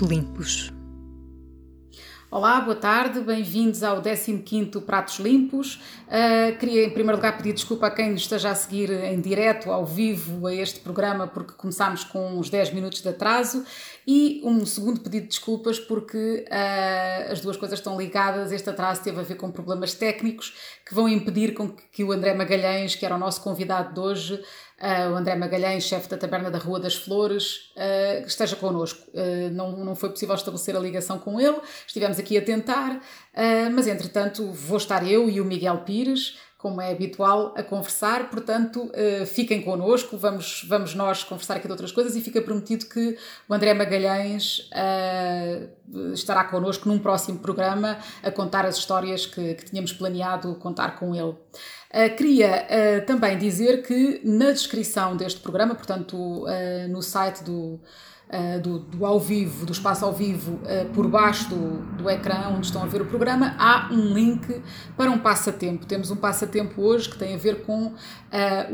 [0.00, 0.72] Limpos.
[2.28, 5.80] Olá, boa tarde, bem-vindos ao 15º Pratos Limpos.
[6.08, 9.70] Uh, queria em primeiro lugar pedir desculpa a quem nos esteja a seguir em direto,
[9.70, 13.64] ao vivo, a este programa, porque começámos com uns 10 minutos de atraso.
[14.04, 18.50] E um segundo pedido de desculpas porque uh, as duas coisas estão ligadas.
[18.50, 20.52] Este atraso teve a ver com problemas técnicos
[20.84, 24.42] que vão impedir com que o André Magalhães, que era o nosso convidado de hoje,
[24.78, 29.00] Uh, o André Magalhães, chefe da Taberna da Rua das Flores, uh, esteja connosco.
[29.08, 33.00] Uh, não, não foi possível estabelecer a ligação com ele, estivemos aqui a tentar,
[33.74, 38.90] mas entretanto vou estar eu e o Miguel Pires, como é habitual, a conversar, portanto
[39.26, 43.52] fiquem connosco, vamos, vamos nós conversar aqui de outras coisas e fica prometido que o
[43.52, 44.70] André Magalhães
[46.14, 51.14] estará connosco num próximo programa a contar as histórias que, que tínhamos planeado contar com
[51.14, 51.34] ele.
[51.96, 56.46] Uh, queria uh, também dizer que na descrição deste programa, portanto, uh,
[56.90, 57.80] no site do,
[58.62, 60.58] do, do, ao vivo, do espaço ao vivo,
[60.92, 64.60] por baixo do, do ecrã onde estão a ver o programa, há um link
[64.96, 65.86] para um passatempo.
[65.86, 67.94] Temos um passatempo hoje que tem a ver com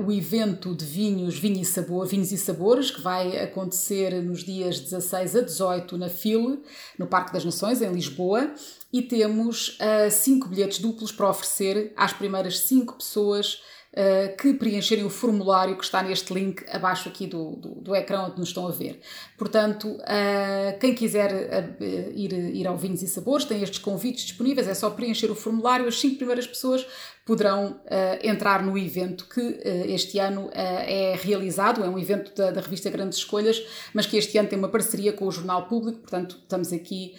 [0.04, 4.80] o evento de vinhos, vinho e sabor, vinhos e sabores, que vai acontecer nos dias
[4.80, 6.62] 16 a 18 na FIL,
[6.98, 8.54] no Parque das Nações, em Lisboa
[8.92, 13.62] e temos uh, cinco bilhetes duplos para oferecer às primeiras cinco pessoas
[13.92, 18.24] uh, que preencherem o formulário que está neste link abaixo aqui do, do, do ecrã
[18.24, 19.00] onde nos estão a ver.
[19.38, 21.76] Portanto, uh, quem quiser
[22.14, 25.88] ir, ir ao Vinhos e Sabores tem estes convites disponíveis, é só preencher o formulário,
[25.88, 26.86] as cinco primeiras pessoas
[27.24, 32.34] poderão uh, entrar no evento que uh, este ano uh, é realizado, é um evento
[32.34, 33.62] da, da, revista Grandes Escolhas,
[33.94, 37.14] mas que este ano tem uma parceria com o Jornal Público, portanto estamos aqui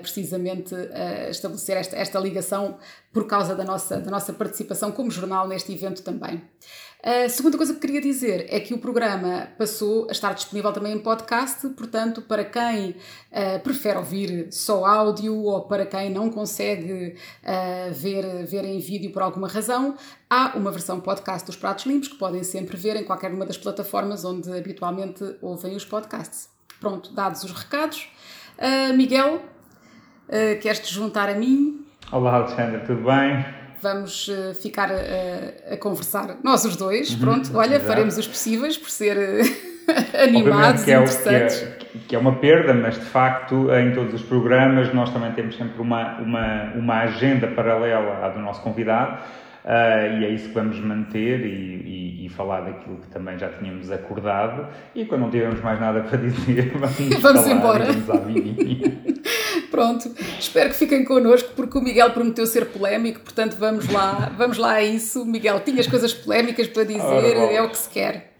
[0.00, 2.78] precisamente a estabelecer esta, esta ligação
[3.12, 6.42] por causa da nossa, da nossa participação como jornal neste evento também.
[7.04, 10.92] A segunda coisa que queria dizer é que o programa passou a estar disponível também
[10.92, 17.16] em podcast, portanto, para quem uh, prefere ouvir só áudio ou para quem não consegue
[17.42, 19.96] uh, ver, ver em vídeo por alguma razão,
[20.30, 23.58] há uma versão podcast dos Pratos Limpos que podem sempre ver em qualquer uma das
[23.58, 26.48] plataformas onde habitualmente ouvem os podcasts.
[26.78, 28.08] Pronto, dados os recados.
[28.56, 29.42] Uh, Miguel,
[30.60, 31.84] queres-te juntar a mim?
[32.12, 33.61] Olá, Alexandre, tudo bem?
[33.82, 37.86] Vamos uh, ficar a, a, conversar, nós os dois, uhum, pronto, olha, exato.
[37.86, 41.58] faremos os possíveis por ser uh, animados que é, interessantes.
[41.58, 45.32] Que é, que é, uma perda, mas de facto em todos os programas nós também
[45.32, 49.18] temos sempre uma, uma, uma agenda paralela à do nosso convidado
[49.64, 53.48] Uh, e é isso que vamos manter e, e, e, falar daquilo que também já
[53.48, 54.66] tínhamos acordado.
[54.92, 57.84] E quando não tivermos mais nada para dizer, vamos, vamos embora.
[59.72, 64.58] Pronto, espero que fiquem connosco porque o Miguel prometeu ser polémico, portanto vamos lá, vamos
[64.58, 65.24] lá a isso.
[65.24, 68.32] Miguel, tinhas coisas polémicas para dizer, Ora, é o que se quer.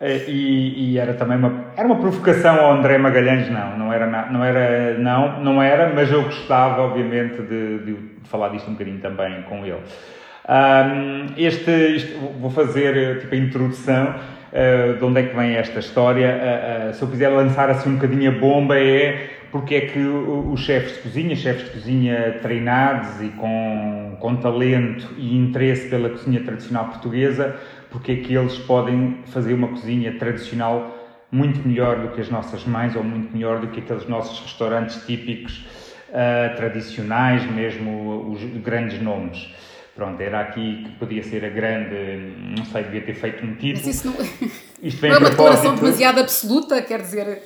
[0.00, 4.06] É, e, e, era também uma era uma provocação ao André Magalhães não não era
[4.30, 8.98] não era não não era mas eu gostava obviamente de, de falar disto um bocadinho
[8.98, 9.82] também com ele
[10.48, 14.14] um, este, este, vou fazer tipo a introdução
[14.52, 16.28] uh, de onde é que vem esta história.
[16.28, 19.98] Uh, uh, se eu quiser lançar assim um bocadinho a bomba é porque é que
[19.98, 26.10] os chefes de cozinha, chefes de cozinha treinados e com, com talento e interesse pela
[26.10, 27.56] cozinha tradicional portuguesa,
[27.90, 30.96] porque é que eles podem fazer uma cozinha tradicional
[31.32, 35.04] muito melhor do que as nossas mães ou muito melhor do que aqueles nossos restaurantes
[35.04, 35.64] típicos
[36.56, 39.48] tradicionais, mesmo os grandes nomes.
[39.94, 43.84] Pronto, era aqui que podia ser a grande, não sei, devia ter feito um título.
[43.84, 44.48] Mas isso não,
[44.82, 47.42] isto vem não é uma declaração demasiado absoluta, quer dizer,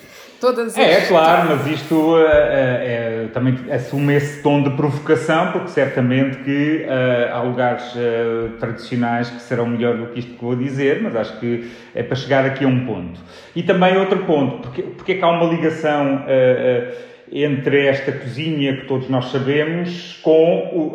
[0.53, 0.77] todas...
[0.77, 6.39] É, é claro, mas isto é, é, também assume esse tom de provocação, porque certamente
[6.39, 11.01] que uh, há lugares uh, tradicionais que serão melhor do que isto que vou dizer,
[11.03, 13.19] mas acho que é para chegar aqui a um ponto.
[13.57, 16.25] E também outro ponto, porque, porque é que há uma ligação...
[16.27, 20.95] Uh, entre esta cozinha que todos nós sabemos com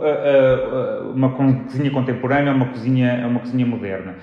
[1.14, 4.16] uma cozinha contemporânea, uma cozinha, uma cozinha moderna.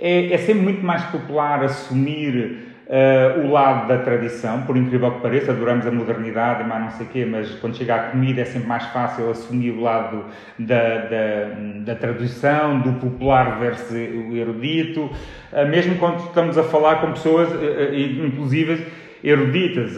[0.00, 5.20] É, é sempre muito mais popular assumir Uh, o lado da tradição, por incrível que
[5.20, 8.44] pareça, adoramos a modernidade, mas não sei o quê, mas quando chega à comida é
[8.44, 10.24] sempre mais fácil assumir o lado
[10.58, 11.54] da, da,
[11.84, 15.08] da tradição, do popular versus o erudito,
[15.52, 18.84] uh, mesmo quando estamos a falar com pessoas, uh, inclusive
[19.22, 19.96] eruditas.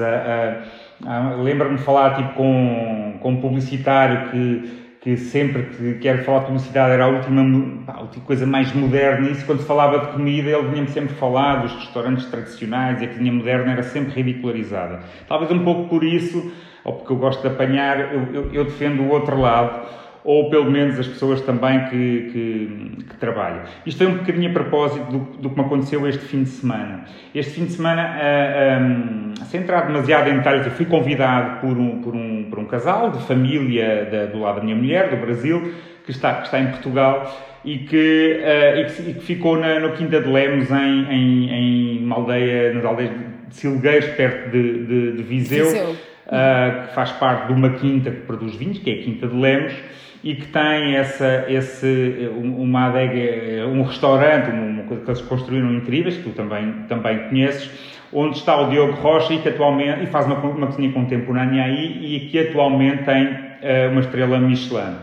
[1.38, 6.46] Lembro-me de falar tipo, com, com um publicitário que, que sempre que quer falar de
[6.46, 7.42] publicidade era a última,
[7.88, 9.28] a última coisa mais moderna.
[9.28, 13.06] E isso, quando se falava de comida, ele vinha-me sempre falar dos restaurantes tradicionais e
[13.06, 15.00] a cozinha moderna era sempre ridicularizada.
[15.26, 16.52] Talvez um pouco por isso,
[16.84, 20.70] ou porque eu gosto de apanhar, eu, eu, eu defendo o outro lado ou pelo
[20.70, 23.62] menos as pessoas também que, que, que trabalham.
[23.84, 27.04] Isto foi um bocadinho a propósito do, do, que me aconteceu este fim de semana.
[27.34, 31.76] Este fim de semana, uh, um, sem entrar demasiado em detalhes, eu fui convidado por
[31.76, 35.16] um, por um, por um casal de família da, do lado da minha mulher, do
[35.16, 35.72] Brasil,
[36.04, 39.80] que está, que está em Portugal e que, uh, e que, e que, ficou na,
[39.80, 43.10] no Quinta de Lemos, em, em, em uma aldeia, nas aldeias
[43.48, 45.90] de Silgueiros, perto de, de, de Viseu, Viseu.
[46.26, 49.36] Uh, que faz parte de uma quinta que produz vinhos, que é a Quinta de
[49.36, 49.74] Lemos,
[50.22, 56.16] e que tem essa, esse, uma adega, um restaurante, uma coisa que eles construíram incríveis,
[56.16, 57.70] que tu também, também conheces,
[58.12, 62.16] onde está o Diogo Rocha e que atualmente, e faz uma, uma cozinha contemporânea aí,
[62.16, 64.96] e que atualmente tem uh, uma estrela Michelin.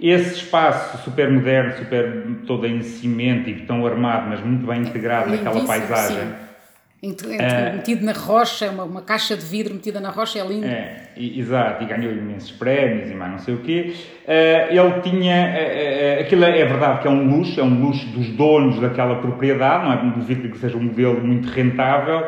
[0.00, 5.30] Esse espaço super moderno, super todo em cimento e tão armado, mas muito bem integrado
[5.30, 6.16] naquela paisagem.
[6.16, 6.49] Sim
[7.02, 7.72] é.
[7.72, 10.66] Metido na rocha, uma, uma caixa de vidro metida na rocha, é lindo.
[10.66, 13.94] É, exato, e ganhou imensos prémios e mais não sei o quê.
[14.26, 17.86] Uh, ele tinha, uh, uh, aquilo é, é verdade que é um luxo, é um
[17.86, 22.26] luxo dos donos daquela propriedade, não é duvido que seja um modelo muito rentável,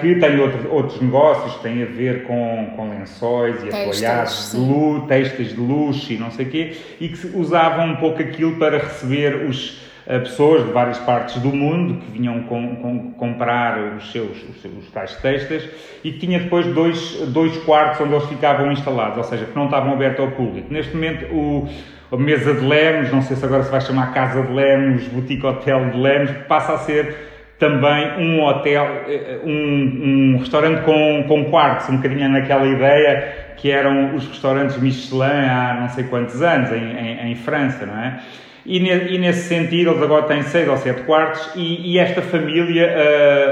[0.00, 5.06] que tem outro, outros negócios têm a ver com, com lençóis e atoalhados de luxo,
[5.06, 8.78] textos de luxo e não sei o quê, e que usavam um pouco aquilo para
[8.78, 14.40] receber os pessoas de várias partes do mundo que vinham com, com, comprar os seus,
[14.48, 15.68] os seus tais textos
[16.04, 19.92] e tinha depois dois, dois quartos onde eles ficavam instalados, ou seja, que não estavam
[19.92, 20.72] abertos ao público.
[20.72, 21.68] Neste momento, o,
[22.12, 25.44] a mesa de Lemos, não sei se agora se vai chamar Casa de Lemos, Boutique
[25.44, 27.16] Hotel de Lemos, passa a ser
[27.58, 33.70] também um hotel, eh, um, um restaurante com, com quartos, um bocadinho naquela ideia que
[33.70, 38.20] eram os restaurantes Michelin há não sei quantos anos, em, em, em França, não é?
[38.66, 42.92] E, e, nesse sentido, eles agora têm seis ou sete quartos e, e esta família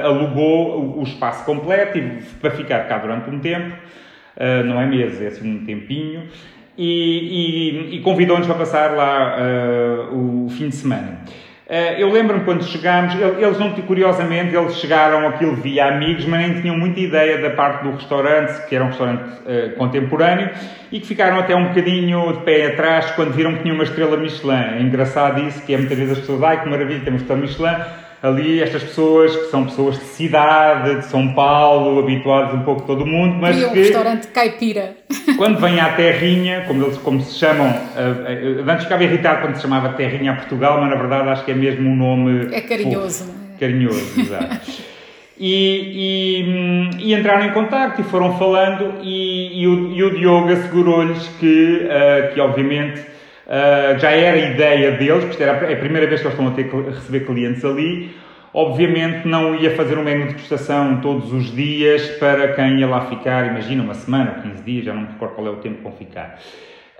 [0.02, 3.76] uh, alugou o, o, espaço completo e, para ficar cá durante um tempo,
[4.36, 6.24] uh, não é meses, é assim um tempinho,
[6.76, 11.20] e, e convidou-nos para passar lá uh, o fim de semana.
[11.66, 16.60] Eh, eu lembro-me quando chegámos, eles não, curiosamente, eles chegaram aquilo via amigos, mas nem
[16.60, 20.50] tinham muita ideia da parte do restaurante, que era um restaurante uh, contemporâneo,
[20.92, 24.14] e que ficaram até um bocadinho de pé atrás quando viram que tinha uma estrela
[24.14, 24.76] Michelin.
[24.76, 28.03] É engraçado isso, que é muitas vezes as pessoas, ai que maravilha, temos estrela Michelin,
[28.24, 32.86] ali estas pessoas que são pessoas de cidade, de São Paulo, habituadas um pouco de
[32.86, 33.80] todo o mundo, mas e um que...
[33.80, 34.96] restaurante caipira.
[35.36, 39.62] Quando vêm à terrinha, como eles como se chamam, uh, antes ficava irritado quando se
[39.62, 42.54] chamava terrinha a Portugal, mas na verdade acho que é mesmo um nome...
[42.54, 43.58] É carinhoso, é?
[43.58, 44.70] Carinhoso, exato.
[45.38, 46.44] E,
[47.00, 51.88] e, e, entraram em contato e foram falando e, e o, o Diogo assegurou-lhes que,
[51.88, 53.02] uh, que obviamente
[53.46, 56.70] Uh, já era ideia deles, porque era a primeira vez que eles estão a, ter,
[56.88, 58.14] a receber clientes ali.
[58.52, 63.02] Obviamente não ia fazer um menu de prestação todos os dias para quem ia lá
[63.06, 65.78] ficar, imagina, uma semana ou 15 dias, já não me recordo qual é o tempo
[65.78, 66.38] que vão ficar.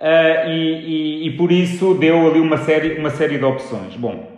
[0.01, 3.95] Uh, e, e, e, por isso deu ali uma série, uma série de opções.
[3.95, 4.35] Bom,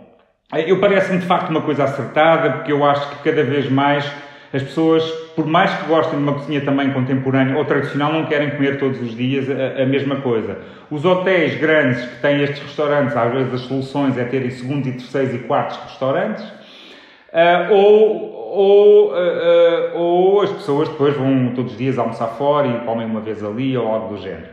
[0.53, 4.09] eu parece-me de facto uma coisa acertada, porque eu acho que cada vez mais
[4.53, 5.03] as pessoas,
[5.37, 8.99] por mais que gostem de uma cozinha também contemporânea ou tradicional, não querem comer todos
[8.99, 10.57] os dias a, a mesma coisa.
[10.89, 14.93] Os hotéis grandes que têm estes restaurantes, às vezes as soluções é terem segundo e
[14.93, 21.77] terceiros e quartos restaurantes, uh, ou, ou, uh, ou as pessoas depois vão todos os
[21.77, 24.47] dias almoçar fora e comem uma vez ali ou algo do género.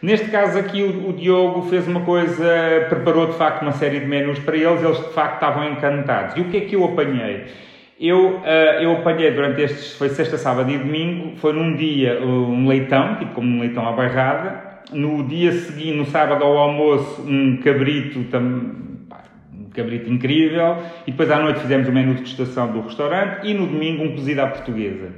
[0.00, 4.06] Neste caso aqui, o, o, Diogo fez uma coisa, preparou de facto uma série de
[4.06, 6.38] menus para eles, eles de facto estavam encantados.
[6.38, 7.44] E o que é que eu apanhei?
[8.04, 8.44] Eu, uh,
[8.80, 13.32] eu apanhei durante estes, foi sexta, sábado e domingo, foi num dia um leitão, tipo
[13.32, 18.72] como um leitão à bairrada, no dia seguinte, no sábado ao almoço, um cabrito, tam,
[19.56, 23.54] um cabrito incrível, e depois à noite fizemos o menu de degustação do restaurante, e
[23.54, 25.10] no domingo um cozido à portuguesa.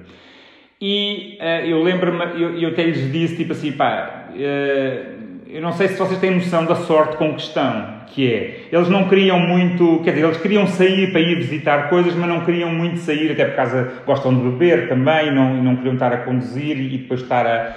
[0.79, 5.73] E uh, eu lembro-me, eu, eu até lhes disse, tipo assim, pá, uh, eu não
[5.73, 9.39] sei se vocês têm noção da sorte com que estão, que é, eles não queriam
[9.39, 13.33] muito, quer dizer, eles queriam sair para ir visitar coisas, mas não queriam muito sair,
[13.33, 17.21] até por causa, gostam de beber também, não, não queriam estar a conduzir e depois
[17.23, 17.75] estar a,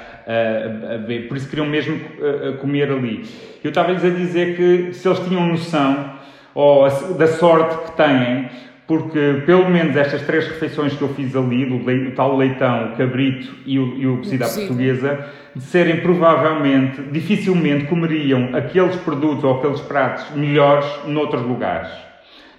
[0.94, 3.24] a, beber, por isso queriam mesmo a, a comer ali.
[3.64, 6.18] Eu estava-lhes a dizer que se eles tinham noção,
[6.54, 8.50] ou da sorte que têm,
[8.88, 12.98] porque pelo menos estas três refeições que eu fiz ali, do, o tal leitão, o
[12.98, 19.44] cabrito e o, e o cozido à portuguesa, de serem provavelmente, dificilmente comeriam aqueles produtos
[19.44, 21.90] ou aqueles pratos melhores noutros lugares.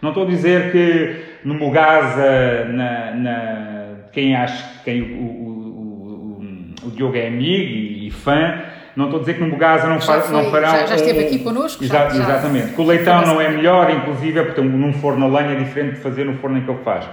[0.02, 6.42] Não estou a dizer que no Mugasa, na, na, quem acha quem o, o,
[6.85, 8.61] o, o Diogo é amigo e, e fã,
[8.99, 10.71] não estou a dizer que no Mugasa não, fa foi, não farão.
[10.71, 11.85] Já, já esteve aqui connosco?
[11.85, 12.75] Exa já, exatamente.
[12.75, 15.95] Que o leitão não é melhor, inclusive, é porque num forno a lenha é diferente
[15.95, 17.09] de fazer no forno em que ele faz.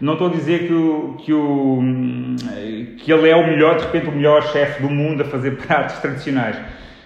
[0.00, 1.84] Não estou a dizer que, o, que, o,
[2.98, 6.00] que ele é o melhor, de repente, o melhor chefe do mundo a fazer pratos
[6.00, 6.56] tradicionais.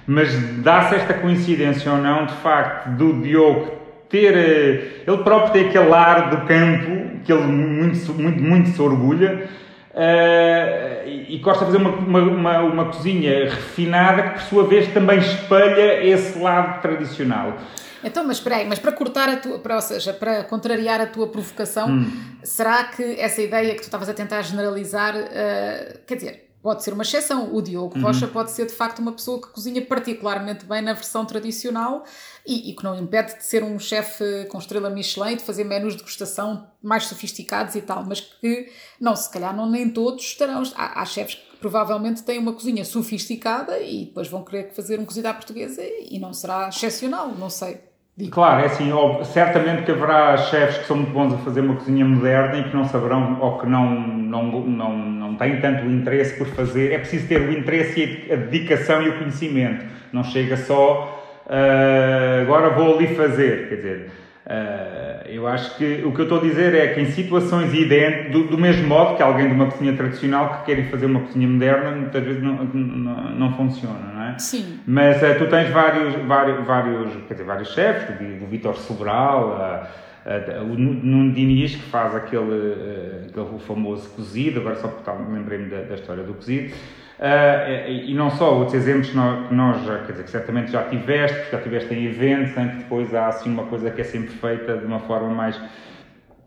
[0.06, 3.72] Mas dá-se esta coincidência ou não, de facto, do Diogo
[4.08, 4.34] ter.
[4.34, 9.48] Eh, ele próprio tem aquele ar do campo que ele muito, muito, muito se orgulha.
[9.94, 14.92] Uh, e gosta de fazer uma, uma, uma, uma, cozinha refinada que, por sua vez,
[14.92, 17.56] também espelha esse lado tradicional.
[18.02, 21.06] Então, mas espera aí, mas para cortar a tua, para, ou seja, para contrariar a
[21.06, 22.10] tua provocação, hum.
[22.42, 26.94] será que essa ideia que tu estavas a tentar generalizar, uh, quer dizer, pode ser
[26.94, 27.54] uma exceção.
[27.54, 28.04] O Diogo uhum.
[28.04, 32.04] Rocha pode ser de facto uma pessoa que cozinha particularmente bem na versão tradicional
[32.46, 35.62] e, e que não impede de ser um chefe com estrela Michelin e de fazer
[35.62, 40.24] menus de degustação mais sofisticados e tal, mas que não, se calhar não nem todos
[40.24, 40.62] estarão.
[40.74, 45.04] Há, há chefes que provavelmente têm uma cozinha sofisticada e depois vão querer fazer um
[45.04, 47.93] cozido à portuguesa e não será excepcional, não sei.
[48.16, 48.30] Digo.
[48.30, 48.90] Claro, é assim,
[49.24, 52.76] certamente que haverá chefes que são muito bons a fazer uma cozinha moderna e que
[52.76, 56.92] não saberão ou que não, não, não, não têm tanto interesse por fazer.
[56.92, 59.84] É preciso ter o interesse e a dedicação e o conhecimento.
[60.12, 63.68] Não chega só, uh, agora vou ali fazer.
[63.68, 64.10] Quer dizer,
[64.46, 68.30] Uh, eu acho que o que eu estou a dizer é que em situações idênticas,
[68.30, 71.48] do, do, mesmo modo que alguém de uma cozinha tradicional que quer fazer uma cozinha
[71.48, 74.38] moderna, muitas vezes não, não, não funciona, não é?
[74.38, 74.80] Sim.
[74.86, 79.88] Mas uh, tu tens vários, vários, vários, quer dizer, vários chefes, do, do Vitor Sobral,
[80.26, 85.82] uh, o Nuno Diniz, que faz aquele, aquele famoso cozido, agora só porque lembrei-me da,
[85.82, 86.74] da história do cozido.
[87.18, 90.72] Uh, e, e, não só outros exemplos que nós, que nós, quer dizer, que certamente
[90.72, 94.00] já tiveste, porque já tiveste em eventos em que depois há assim uma coisa que
[94.00, 95.60] é sempre feita de uma forma mais,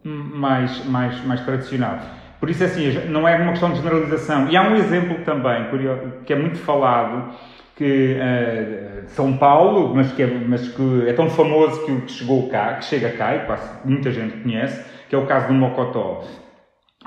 [0.03, 1.99] mais, mais, mais tradicional.
[2.39, 4.49] Por isso, assim, não é uma questão de generalização.
[4.49, 5.67] E há um exemplo também,
[6.25, 7.33] que é muito falado,
[7.75, 12.73] que uh, São Paulo, mas que, é, mas que é tão famoso que chegou cá,
[12.73, 16.23] que chega cá e quase muita gente conhece, que é o caso do Mocotó.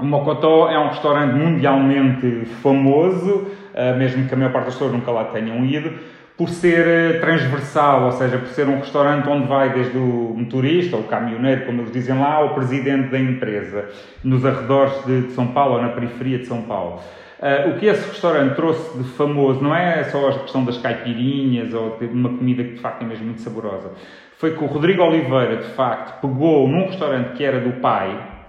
[0.01, 4.93] O Mocotó é um restaurante mundialmente famoso, eh, mesmo que a maior parte das pessoas
[4.93, 5.93] nunca lá tenham ido,
[6.39, 10.97] por ser eh, transversal, ou seja, por ser um restaurante onde vai desde o motorista,
[10.97, 13.91] ou o caminhoneiro, como eles dizem lá, ao presidente da empresa,
[14.25, 17.01] nos arredores de São Paulo ou na periferia de São Paulo.
[17.39, 21.73] Uh, o que esse restaurante trouxe de famoso não é só a questão das caipirinhas
[21.73, 23.93] ou de uma comida que de facto é mesmo muito saborosa.
[24.37, 28.40] Foi que o Rodrigo Oliveira, de facto, pegou num restaurante que era do pai,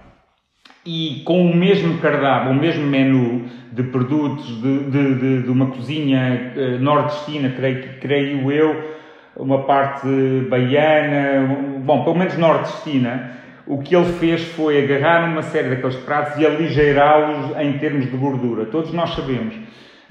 [0.84, 5.66] e com o mesmo cardápio, o mesmo menu de produtos de, de, de, de uma
[5.66, 8.92] cozinha uh, nordestina, creio, creio eu,
[9.36, 10.06] uma parte
[10.50, 13.32] baiana, bom, pelo menos nordestina,
[13.66, 18.16] o que ele fez foi agarrar uma série daqueles pratos e aligeirá-los em termos de
[18.16, 18.66] gordura.
[18.66, 19.54] Todos nós sabemos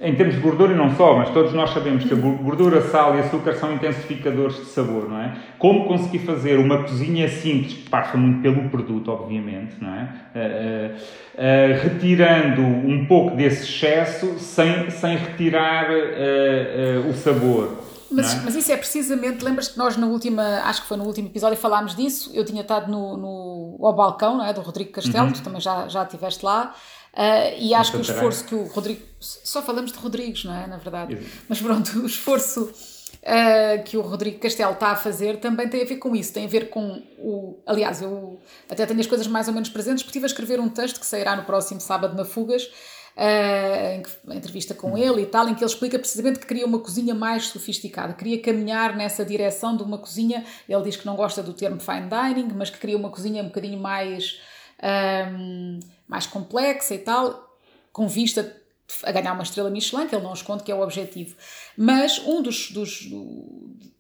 [0.02, 3.16] em termos de gordura e não só, mas todos nós sabemos que a gordura, sal
[3.16, 5.38] e açúcar são intensificadores de sabor, não é?
[5.60, 10.10] Como conseguir fazer uma cozinha simples, que passa muito pelo produto, obviamente, não é?
[10.34, 15.88] Uh, uh, uh, retirando um pouco desse excesso sem, sem retirar
[17.08, 17.78] o sabor.
[18.12, 18.42] Mas, é?
[18.44, 21.58] mas, isso é precisamente, lembras que nós na última, acho que foi no último episódio
[21.58, 25.32] falámos disso, eu tinha estado no, no ao balcão, não é, do Rodrigo Castelo, uhum.
[25.32, 26.74] tu também já, já estiveste lá,
[27.14, 29.11] Uh, e acho que o esforço que o Rodrigo.
[29.22, 30.66] Só falamos de Rodrigues, não é?
[30.66, 31.18] Na verdade.
[31.48, 35.86] Mas pronto, o esforço uh, que o Rodrigo Castelo está a fazer também tem a
[35.86, 36.34] ver com isso.
[36.34, 37.62] Tem a ver com o.
[37.66, 40.70] Aliás, eu até tenho as coisas mais ou menos presentes, porque estive a escrever um
[40.70, 42.70] texto que sairá no próximo sábado na Fugas.
[43.12, 46.66] Uh, em que, entrevista com ele e tal, em que ele explica precisamente que queria
[46.66, 50.46] uma cozinha mais sofisticada, queria caminhar nessa direção de uma cozinha.
[50.68, 53.48] Ele diz que não gosta do termo fine dining, mas que queria uma cozinha um
[53.48, 54.40] bocadinho mais
[54.82, 57.58] um, mais complexa e tal,
[57.92, 58.61] com vista
[59.04, 61.36] a ganhar uma estrela Michelin, que ele não esconde que é o objetivo.
[61.78, 63.10] Mas um dos, dos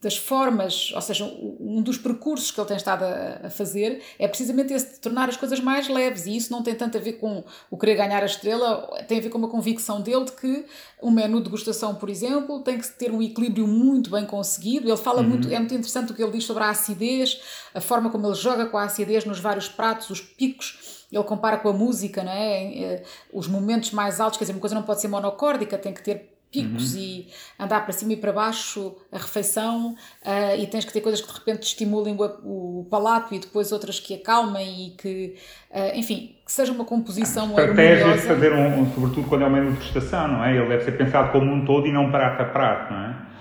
[0.01, 1.23] das formas, ou seja,
[1.59, 5.29] um dos percursos que ele tem estado a, a, fazer é precisamente esse de tornar
[5.29, 8.23] as coisas mais leves e isso não tem tanto a ver com o querer ganhar
[8.23, 10.65] a estrela, tem a ver com uma convicção dele de que
[11.03, 14.89] um menu de degustação, por exemplo, tem que ter um equilíbrio muito bem conseguido.
[14.89, 15.29] Ele fala uhum.
[15.29, 17.39] muito, é muito interessante o que ele diz sobre a acidez,
[17.71, 21.57] a forma como ele joga com a acidez nos vários pratos, os picos ele compara
[21.57, 22.63] com a música, não é?
[22.63, 23.03] Eh,
[23.33, 26.31] os momentos mais altos, quer dizer, uma coisa não pode ser monocórdica, tem que ter
[26.51, 26.99] picos uhum.
[26.99, 27.27] e
[27.57, 31.27] andar para cima e para baixo a refeição uh, e tens que ter coisas que
[31.27, 35.35] de repente estimulem o, o palato e depois outras que acalmem e que,
[35.71, 39.47] uh, enfim, que seja uma composição a estratégia de fazer um, um, sobretudo quando é
[39.47, 40.55] uma degustação, não é?
[40.55, 43.31] Ele deve ser pensado como um todo e não prato a prato, não é?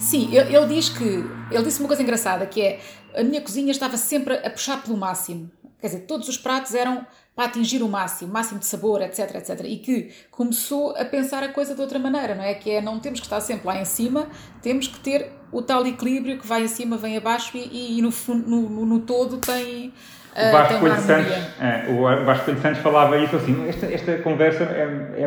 [0.00, 1.04] Sim, ele, ele diz que,
[1.50, 2.80] ele disse uma coisa engraçada que é,
[3.16, 7.06] a minha cozinha estava sempre a puxar pelo máximo, quer dizer, todos os pratos eram
[7.38, 9.60] para atingir o máximo, máximo de sabor, etc, etc.
[9.64, 12.52] E que começou a pensar a coisa de outra maneira, não é?
[12.54, 14.26] Que é, não temos que estar sempre lá em cima,
[14.60, 18.10] temos que ter o tal equilíbrio que vai em cima, vem abaixo e, e no,
[18.34, 19.92] no, no, todo tem...
[20.36, 24.18] Uh, o Vasco Coelho Santos, é, o Vasco Coelho Santos falava isso assim, esta, esta
[24.18, 25.22] conversa é, é,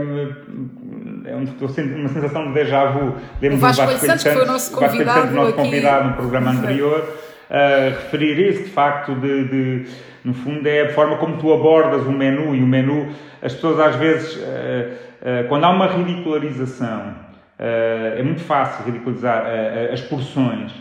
[1.31, 3.15] é um, uma sensação de déjà vu.
[3.41, 6.51] Lembro o Vasco, Vasco Santos, que foi o nosso convidado, o nosso convidado no programa
[6.51, 7.17] anterior,
[7.49, 9.85] a referir isso, de facto, de, de,
[10.23, 13.09] no fundo, é a forma como tu abordas o menu e o menu,
[13.41, 17.15] as pessoas às vezes, uh, uh, quando há uma ridicularização,
[17.59, 19.45] uh, é muito fácil ridicularizar
[19.91, 20.71] as porções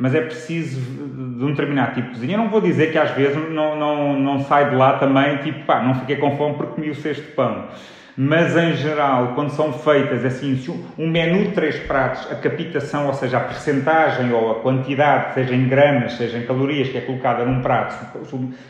[0.00, 2.32] mas é preciso de um determinado tipo de cozinha.
[2.32, 5.66] Eu não vou dizer que às vezes não, não, não sai de lá também, tipo,
[5.66, 7.66] pá, não fiquei com fome porque comi o de pão.
[8.16, 10.60] Mas em geral, quando são feitas assim,
[10.98, 15.54] um menu de três pratos, a capitação, ou seja, a percentagem ou a quantidade, seja
[15.54, 17.94] em gramas, seja em calorias, que é colocada num prato,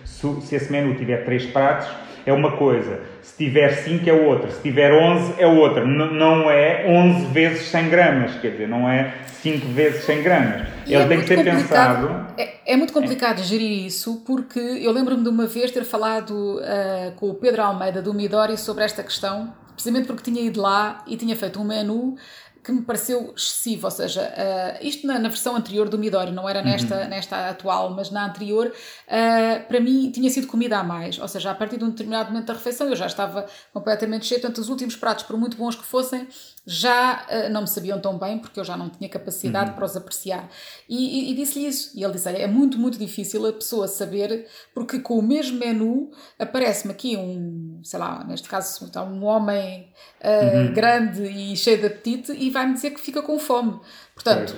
[0.05, 1.89] se, se esse menu tiver três pratos,
[2.31, 3.01] é uma coisa.
[3.23, 4.51] Se tiver 5 é outra.
[4.51, 5.85] Se tiver 11 é outra.
[5.85, 8.35] N não é 11 vezes 100 gramas.
[8.41, 10.69] Quer dizer, não é 5 vezes 100 gramas.
[10.87, 12.27] E Ele é tem que ser pensado.
[12.39, 13.43] É, é muito complicado é.
[13.43, 18.01] gerir isso porque eu lembro-me de uma vez ter falado uh, com o Pedro Almeida
[18.01, 22.17] do Midori sobre esta questão, precisamente porque tinha ido lá e tinha feito um menu
[22.63, 26.49] que me pareceu excessivo, ou seja, uh, isto na, na, versão anterior do Midori, não
[26.49, 27.09] era nesta, uhum.
[27.09, 31.51] nesta atual, mas na anterior, uh, para mim tinha sido comida a mais, ou seja,
[31.51, 34.69] a partir de um determinado momento da refeição eu já estava completamente cheio, portanto os
[34.69, 36.29] últimos pratos, por muito bons que fossem,
[36.67, 39.77] já uh, não me sabiam tão bem, porque eu já não tinha capacidade uhum.
[39.77, 40.49] para os apreciar.
[40.89, 44.47] E, e, e disse-lhe isso, e ele disse, é muito, muito difícil a pessoa saber,
[44.75, 50.73] porque com o mesmo menu aparece-me aqui um, sei lá, neste caso, um homem uhum.
[50.75, 53.81] grande e cheio de apetite, e vai-me dizer que fica com fome.
[54.15, 54.55] Portanto,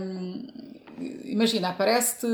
[0.00, 0.46] hum,
[1.24, 2.26] imagina, aparece-te.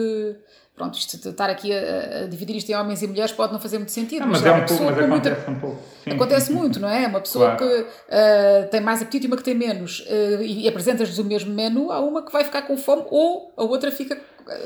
[0.75, 3.77] Pronto, isto estar aqui a, a, dividir isto em homens e mulheres pode não fazer
[3.77, 4.23] muito sentido.
[4.23, 5.51] Não, mas, é um pouco, mas acontece muita...
[5.51, 5.83] um pouco.
[6.03, 7.07] Sim, acontece sim, muito, não é?
[7.07, 7.59] Uma pessoa claro.
[7.59, 11.53] que uh, tem mais apetite e uma que tem menos uh, e, apresentas-lhes o mesmo
[11.53, 14.19] menu, há uma que vai ficar com fome ou a outra fica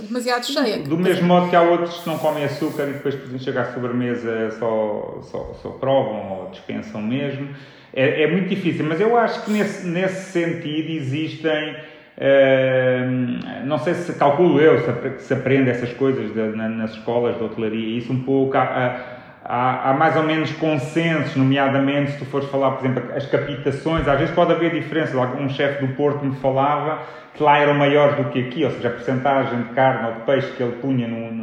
[0.03, 0.79] demasiado cheia.
[0.79, 3.75] Do mesmo modo que há outros que não comem açúcar e depois, por chegar à
[3.75, 7.55] sobremesa, só, só, só provam ou dispensam mesmo
[7.97, 11.77] é, é muito difícil, mas eu acho que nesse, nesse sentido existem.
[12.17, 17.37] Uh, não sei se calculo eu se, se aprende essas coisas de, na, nas escolas
[17.37, 18.57] de hotelaria, isso um pouco.
[18.57, 18.97] Há,
[19.45, 24.09] há, há, mais ou menos consensos, nomeadamente se tu fores falar, por exemplo, as capitações,
[24.09, 25.15] às vezes pode haver diferenças.
[25.15, 27.01] Um chefe do Porto me falava
[27.35, 30.21] que lá eram maiores do que aqui, ou seja, a porcentagem de carne ou de
[30.21, 31.37] peixe que ele punha no,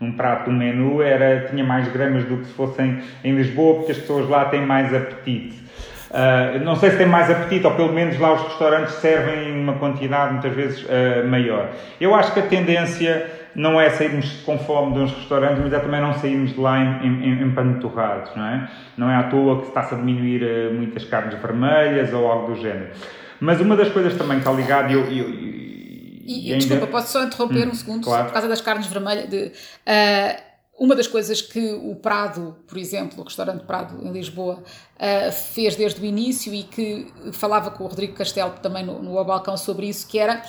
[0.00, 3.92] num prato do menu era, tinha mais gramas do que se fossem em Lisboa, porque
[3.92, 5.67] as pessoas lá têm mais apetite.
[6.10, 9.74] Uh, não sei se tem mais apetite, ou pelo menos lá os restaurantes servem uma
[9.74, 11.70] quantidade muitas vezes uh, maior.
[12.00, 15.78] Eu acho que a tendência não é sairmos com fome de uns restaurantes, mas é
[15.78, 18.70] também não sairmos de lá empanturrados, não é?
[18.96, 22.60] Não é à toa que está-se a diminuir uh, muitas carnes vermelhas ou algo do
[22.60, 22.88] género.
[23.40, 25.28] Mas uma das coisas também que está ligada, eu, eu,
[26.28, 26.66] e, e, ainda...
[26.66, 28.24] desculpa, posso só interromper hum, um segundo, claro.
[28.26, 29.28] por causa das carnes vermelhas.
[29.28, 30.47] De, uh,
[30.78, 35.74] uma das coisas que o Prado, por exemplo, o restaurante Prado em Lisboa, uh, fez
[35.74, 39.88] desde o início e que falava com o Rodrigo Castelo também no, no Balcão sobre
[39.88, 40.40] isso, que era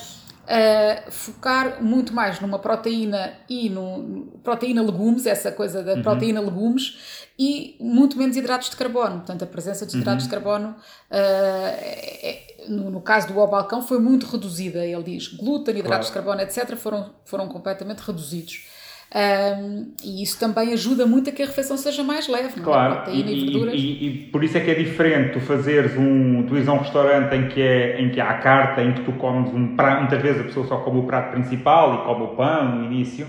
[0.50, 6.02] uh, focar muito mais numa proteína e no proteína legumes, essa coisa da uhum.
[6.02, 9.16] proteína legumes, e muito menos hidratos de carbono.
[9.16, 10.30] Portanto, a presença de hidratos uhum.
[10.30, 10.76] de carbono, uh,
[11.10, 14.84] é, no, no, caso do Balcão, foi muito reduzida.
[14.84, 16.34] Ele diz glúten, hidratos claro.
[16.34, 18.66] de carbono, etc., foram, foram completamente reduzidos.
[19.12, 22.94] Um, e isso também ajuda muito a que a refeição seja mais leve, claro.
[22.94, 23.02] não é?
[23.02, 23.74] Proteína e, e verduras.
[23.74, 26.78] E, e, por isso é que é diferente tu fazeres um, tu ires a um
[26.78, 30.02] restaurante em que, é, em que há a carta, em que tu comes um prato,
[30.02, 33.26] muitas vezes a pessoa só come o prato principal e come o pão no início,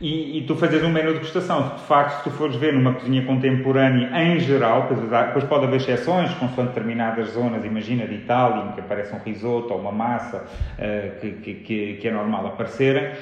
[0.00, 1.76] e, e tu fazes um menu de degustação.
[1.76, 6.32] De facto, se tu fores ver numa cozinha contemporânea em geral, depois pode haver exceções,
[6.32, 11.20] consoante determinadas zonas, imagina de Itália, em que aparece um risoto ou uma massa uh,
[11.20, 13.12] que, que, que é normal aparecerem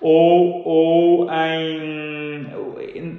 [0.00, 2.46] ou, ou em,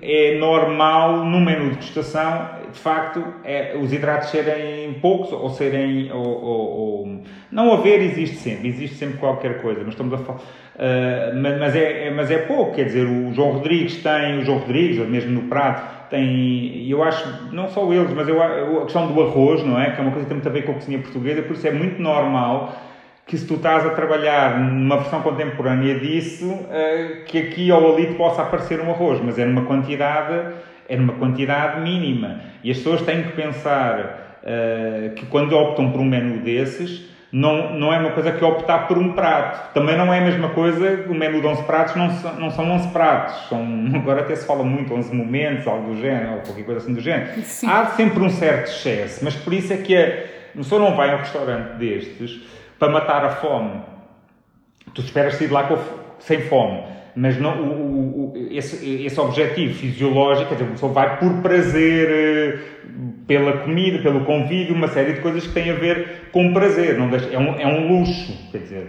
[0.01, 6.11] é normal no menu de degustação, de facto, é, os hidratos serem poucos ou serem.
[6.11, 10.39] Ou, ou, ou, não haver existe sempre, existe sempre qualquer coisa, mas estamos a falar.
[10.39, 14.45] Uh, mas, mas, é, é, mas é pouco, quer dizer, o João Rodrigues tem, o
[14.45, 18.83] João Rodrigues, ou mesmo no Prato, tem, eu acho, não só eles, mas eu, a
[18.83, 19.91] questão do arroz, não é?
[19.91, 21.67] Que é uma coisa que tem muito a ver com a cozinha portuguesa, por isso
[21.67, 22.73] é muito normal
[23.31, 28.07] que se tu estás a trabalhar numa versão contemporânea disso, uh, que aqui ou ali
[28.07, 30.53] te possa aparecer um arroz, mas é numa quantidade,
[30.89, 32.41] é numa quantidade mínima.
[32.61, 37.73] E as pessoas têm que pensar uh, que quando optam por um menu desses, não,
[37.73, 39.73] não é uma coisa que optar por um prato.
[39.73, 42.69] Também não é a mesma coisa, o menu de 11 pratos não são, não são
[42.69, 43.47] 11 pratos.
[43.47, 43.65] São,
[43.95, 46.99] agora até se fala muito 11 momentos, algo do género, ou qualquer coisa assim do
[46.99, 47.41] género.
[47.43, 47.69] Sim.
[47.69, 51.15] Há sempre um certo excesso, mas por isso é que a pessoa não vai a
[51.15, 53.79] um restaurante destes para matar a fome.
[54.95, 55.69] Tu esperas sair de lá
[56.17, 56.81] sem fome.
[57.15, 62.09] Mas não, o, o, esse, esse objetivo fisiológico, quer dizer, a pessoa vai por prazer,
[62.09, 62.59] eh,
[63.27, 66.97] pela comida, pelo convívio, uma série de coisas que têm a ver com prazer.
[66.97, 68.87] Não deixa, é, um, é um luxo, quer dizer,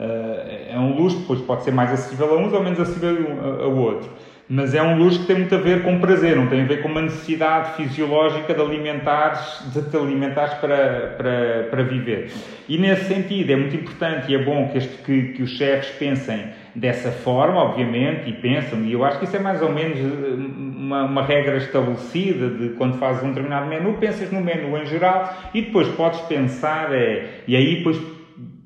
[0.00, 3.66] eh, é um luxo, depois pode ser mais acessível a uns ou menos acessível a,
[3.66, 4.08] outros
[4.48, 6.82] mas é um luxo que tem muito a ver com prazer, não tem a ver
[6.82, 12.30] com uma necessidade fisiológica de alimentares, de te alimentares para, para, para viver.
[12.68, 15.90] E nesse sentido é muito importante e é bom que, este, que, que os chefes
[15.98, 19.98] pensem dessa forma, obviamente, e pensam, e eu acho que isso é mais ou menos
[19.98, 24.84] eh, uma, uma regra estabelecida de quando fazes um determinado menu, pensas no menu em
[24.84, 27.96] geral e depois podes pensar, é, e aí depois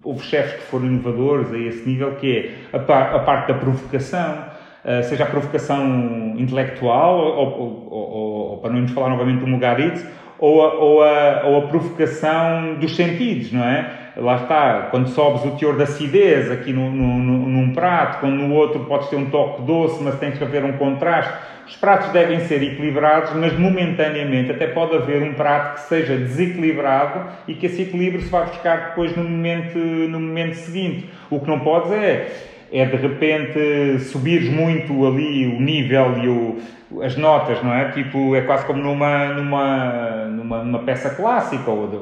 [0.03, 2.37] houve chefes que foram inovadores a esse nível, que
[2.73, 4.58] é a, par, a parte da provocação,
[5.03, 10.05] seja a provocação intelectual, ou, ou, ou, ou, para não nos falar novamente do Mugaritz,
[10.39, 13.91] ou a, ou, a, ou a provocação dos sentidos, não é?
[14.17, 18.53] Lá está, quando sobes o teor da acidez aqui no, no, num prato, quando no
[18.55, 21.33] outro podes ter um toque doce, mas tem que haver um contraste.
[21.67, 27.27] Os pratos devem ser equilibrados, mas momentaneamente até pode haver um prato que seja desequilibrado
[27.47, 31.09] e que esse equilíbrio se vai buscar depois no momento, no momento seguinte.
[31.31, 32.27] O que não podes é
[32.73, 37.91] é de repente subires muito ali o nível e o, as notas, não é?
[37.93, 41.97] Tipo, é quase como numa, numa, numa, numa peça clássica ou de,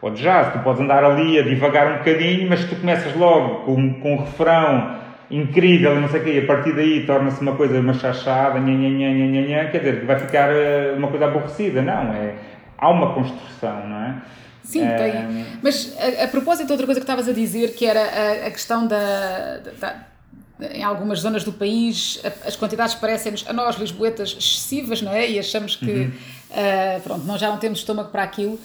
[0.00, 0.52] ou de jazz.
[0.52, 4.18] Tu podes andar ali a divagar um bocadinho, mas tu começas logo com, com um
[4.18, 4.98] refrão
[5.30, 8.58] incrível e não sei o quê, e a partir daí torna-se uma coisa uma chachada,
[9.70, 11.82] quer dizer, vai ficar eh, uma coisa aborrecida.
[11.82, 12.34] Não, é,
[12.76, 14.14] há uma construção, não é?
[14.64, 14.94] Sim, é...
[14.96, 15.46] tem.
[15.62, 18.88] Mas a, a propósito, outra coisa que estavas a dizer, que era a, a questão
[18.88, 20.09] da, da
[20.72, 25.38] em algumas zonas do país as quantidades parecem-nos a nós lisboetas excessivas não é e
[25.38, 26.12] achamos que uhum.
[26.50, 28.60] uh, pronto nós já não temos estômago para aquilo uh,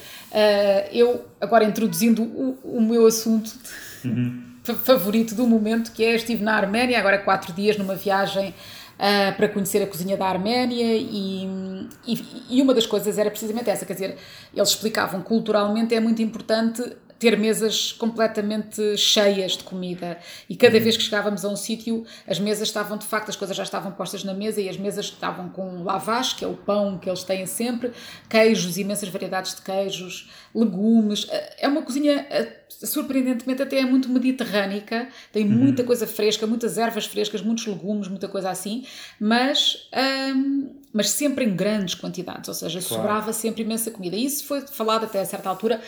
[0.91, 3.51] eu agora introduzindo o, o meu assunto
[4.03, 4.41] uhum.
[4.83, 9.47] favorito do momento que é estive na Arménia agora quatro dias numa viagem uh, para
[9.47, 11.47] conhecer a cozinha da Arménia e,
[12.07, 14.17] e, e uma das coisas era precisamente essa quer dizer
[14.53, 16.83] eles explicavam culturalmente é muito importante
[17.17, 20.17] ter mesas completamente cheias de comida.
[20.49, 20.83] E cada uhum.
[20.83, 23.91] vez que chegávamos a um sítio, as mesas estavam, de facto, as coisas já estavam
[23.91, 27.23] postas na mesa e as mesas estavam com lavage, que é o pão que eles
[27.23, 27.91] têm sempre,
[28.29, 31.27] queijos, imensas variedades de queijos, legumes.
[31.57, 35.51] É uma cozinha, eh, surpreendentemente, até é muito mediterrânica, tem uhum.
[35.51, 38.85] muita coisa fresca, muitas ervas frescas, muitos legumes, muita coisa assim,
[39.19, 39.87] mas.
[40.35, 42.95] Hum, mas sempre em grandes quantidades, ou seja, claro.
[42.95, 44.15] sobrava sempre imensa comida.
[44.15, 45.81] E isso foi falado até a certa altura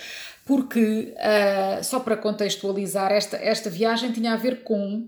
[0.48, 5.06] porque, uh, só para contextualizar, esta, esta viagem tinha a ver com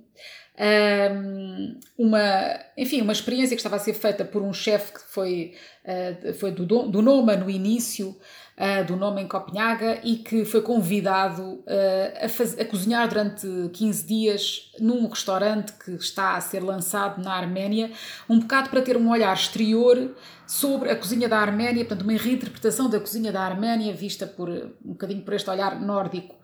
[0.60, 5.54] um, uma, enfim, uma experiência que estava a ser feita por um chefe que foi,
[5.86, 8.18] uh, foi do, do Noma no início,
[8.60, 13.48] uh, do Noma em Copenhaga, e que foi convidado uh, a, faz, a cozinhar durante
[13.74, 17.92] 15 dias num restaurante que está a ser lançado na Arménia,
[18.30, 20.14] um bocado para ter um olhar exterior
[20.46, 24.90] sobre a cozinha da Arménia, portanto, uma reinterpretação da cozinha da Arménia vista por um
[24.90, 26.36] bocadinho por este olhar nórdico.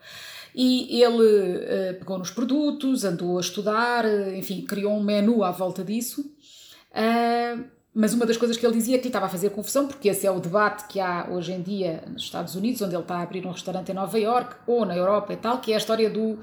[0.58, 5.84] E ele uh, pegou nos produtos, andou a estudar, enfim, criou um menu à volta
[5.84, 6.21] disso.
[6.91, 9.88] Uh, mas uma das coisas que ele dizia é que lhe estava a fazer confusão,
[9.88, 13.01] porque esse é o debate que há hoje em dia nos Estados Unidos, onde ele
[13.01, 15.75] está a abrir um restaurante em Nova York ou na Europa e tal, que é
[15.75, 16.38] a história do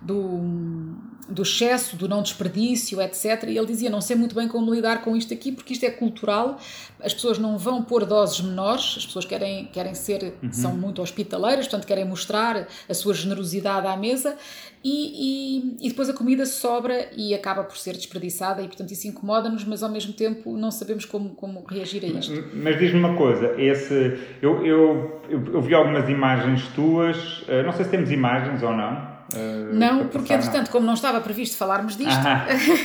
[0.00, 0.94] do,
[1.28, 3.44] do excesso, do não desperdício, etc.
[3.48, 5.90] E ele dizia: Não sei muito bem como lidar com isto aqui, porque isto é
[5.90, 6.58] cultural,
[7.02, 10.52] as pessoas não vão pôr doses menores, as pessoas querem, querem ser, uhum.
[10.52, 14.36] são muito hospitaleiras, portanto, querem mostrar a sua generosidade à mesa.
[14.84, 19.08] E, e, e, depois a comida sobra e acaba por ser desperdiçada e portanto isso
[19.08, 22.32] incomoda-nos, mas ao mesmo tempo não sabemos como, como reagir a isto.
[22.54, 27.72] Mas, diz-me uma coisa, esse, eu, eu, eu, eu, vi algumas imagens tuas, eh, não
[27.72, 31.96] sei se temos imagens ou não, Uh, não, porque entretanto, como não estava previsto falarmos
[31.96, 32.26] disto,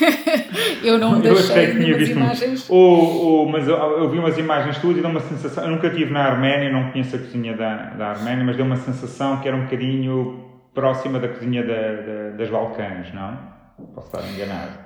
[0.83, 2.69] eu não me deixei eu tinha visto imagens.
[2.69, 5.63] Ou, ou, mas eu, eu, vi umas imagens tuas e deu uma sensação.
[5.63, 8.75] Eu nunca estive na Arménia, não conheço a cozinha da, da Arménia, mas deu uma
[8.75, 13.37] sensação que era um bocadinho próxima da cozinha da, da, das Balcãs, não?
[13.95, 14.83] Posso estar enganado.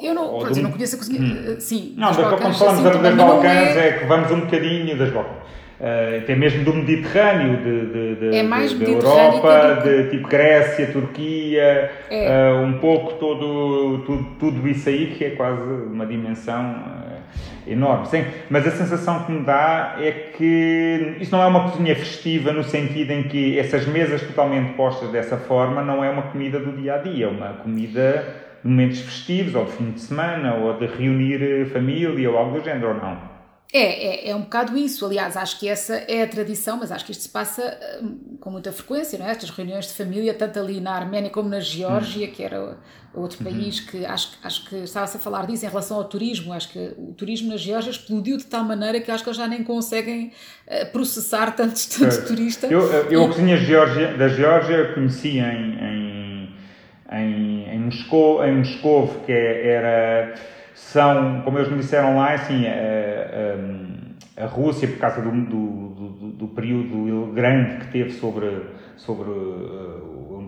[0.00, 1.20] Eu não, pronto, eu não conheço a cozinha.
[1.20, 1.44] Hum.
[1.52, 3.88] Eh, sim, não, quando falamos assim, das Balcãs é...
[3.88, 5.44] é que vamos um bocadinho das Balcãs
[5.80, 11.90] uh, até mesmo do Mediterrâneo, de, de, de, é de, Europa, de tipo Grécia, Turquia,
[12.10, 12.52] é.
[12.52, 18.06] uh, um pouco todo, tudo, tudo isso aí que é quase uma dimensão uh, enorme.
[18.06, 22.52] Sim, mas a sensação que me dá é que isso não é uma cozinha festiva
[22.52, 26.72] no sentido em que essas mesas totalmente postas dessa forma não é uma comida do
[26.72, 30.74] dia a dia, é uma comida de momentos festivos ou de fim de semana ou
[30.74, 33.33] de reunir família ou algo do género, ou não?
[33.76, 35.04] É, é, é um bocado isso.
[35.04, 38.48] Aliás, acho que essa é a tradição, mas acho que isto se passa hum, com
[38.48, 39.32] muita frequência, não é?
[39.32, 42.30] Estas reuniões de família, tanto ali na Arménia como na Geórgia, hum.
[42.30, 42.78] que era
[43.12, 43.52] outro uhum.
[43.52, 46.52] país que acho, acho que estava-se a falar disso em relação ao turismo.
[46.52, 49.48] Acho que o turismo na Geórgia explodiu de tal maneira que acho que eles já
[49.48, 50.30] nem conseguem
[50.68, 52.22] uh, processar tantos, tantos é.
[52.22, 52.70] turistas.
[52.70, 56.54] Eu, eu, a cozinha Geórgia, da Geórgia conheci em, em,
[57.10, 60.32] em, em, Moscou, em Moscou, que era
[60.74, 65.88] são, como eles me disseram lá, assim, a, a, a Rússia, por causa do, do,
[65.88, 68.50] do, do, período grande que teve sobre,
[68.96, 69.30] sobre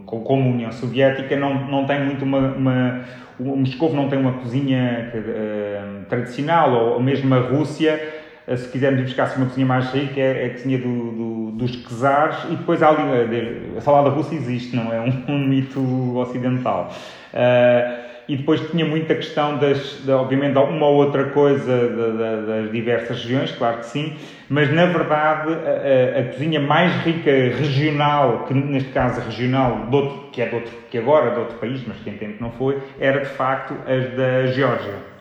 [0.04, 3.04] como União Soviética, não, não tem muito uma, uma
[3.38, 8.14] o Moscou não tem uma cozinha uh, tradicional, ou, ou mesmo a Rússia,
[8.48, 11.76] uh, se quisermos buscar uma cozinha mais rica, é, é a cozinha do, do, dos
[11.84, 16.92] czares, e depois há ali, a salada russa existe, não é um, um mito ocidental.
[17.32, 22.46] Uh, e depois tinha muita questão das, de, obviamente, uma ou outra coisa de, de,
[22.46, 24.16] das diversas regiões, claro que sim,
[24.48, 30.30] mas na verdade a, a, a, cozinha mais rica regional, que neste caso regional, outro,
[30.32, 32.50] que é de outro, que agora é de outro país, mas que em tempo não
[32.50, 35.15] foi, era de facto as da Geórgia.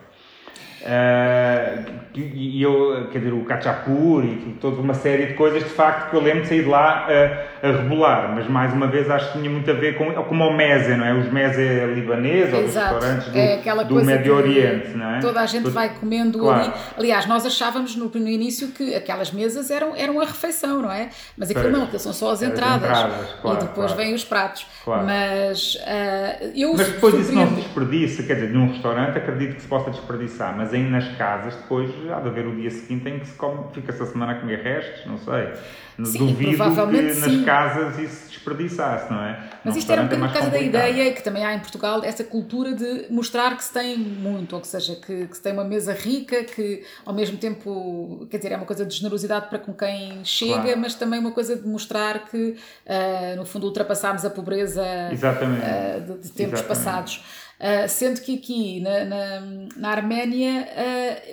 [0.86, 6.10] Uh, e eu, quer dizer, o Cachapur e toda uma série de coisas, de facto,
[6.10, 9.32] que eu lembro de sair de lá a, a rebolar, mas mais uma vez acho
[9.32, 11.12] que tinha muito a ver com, como o meze, não é?
[11.12, 11.62] Os meze
[11.94, 15.20] libaneses ou os restaurantes do, é do Médio Oriente, não é?
[15.20, 16.62] Toda a gente vai comendo claro.
[16.62, 16.72] ali.
[16.96, 21.10] Aliás, nós achávamos no, no início que aquelas mesas eram, eram a refeição, não é?
[21.36, 22.90] Mas aquilo não, aquilo são só as entradas.
[22.90, 23.96] As entradas claro, e depois claro.
[23.96, 24.66] vêm os pratos.
[24.86, 29.62] Mas uh, eu Mas depois isso não se desperdiça, quer dizer, num restaurante acredito que
[29.62, 33.18] se possa desperdiçar, mas em nas casas, depois há de haver o dia seguinte em
[33.18, 35.48] que se come, fica-se a semana a comer restos, não sei.
[36.04, 37.44] Sim, Duvido que nas sim.
[37.44, 39.48] casas isso se desperdiçasse, não é?
[39.64, 42.04] Mas isto era um é bocadinho por causa da ideia que também há em Portugal,
[42.04, 45.54] essa cultura de mostrar que se tem muito, ou que seja, que, que se tem
[45.54, 49.58] uma mesa rica, que ao mesmo tempo, quer dizer, é uma coisa de generosidade para
[49.58, 50.80] com quem chega, claro.
[50.80, 56.18] mas também uma coisa de mostrar que, uh, no fundo, ultrapassámos a pobreza uh, de,
[56.18, 56.62] de, tempos Exatamente.
[56.64, 57.24] passados.
[57.58, 59.40] Uh, sendo que aqui na, na,
[59.78, 60.68] na Arménia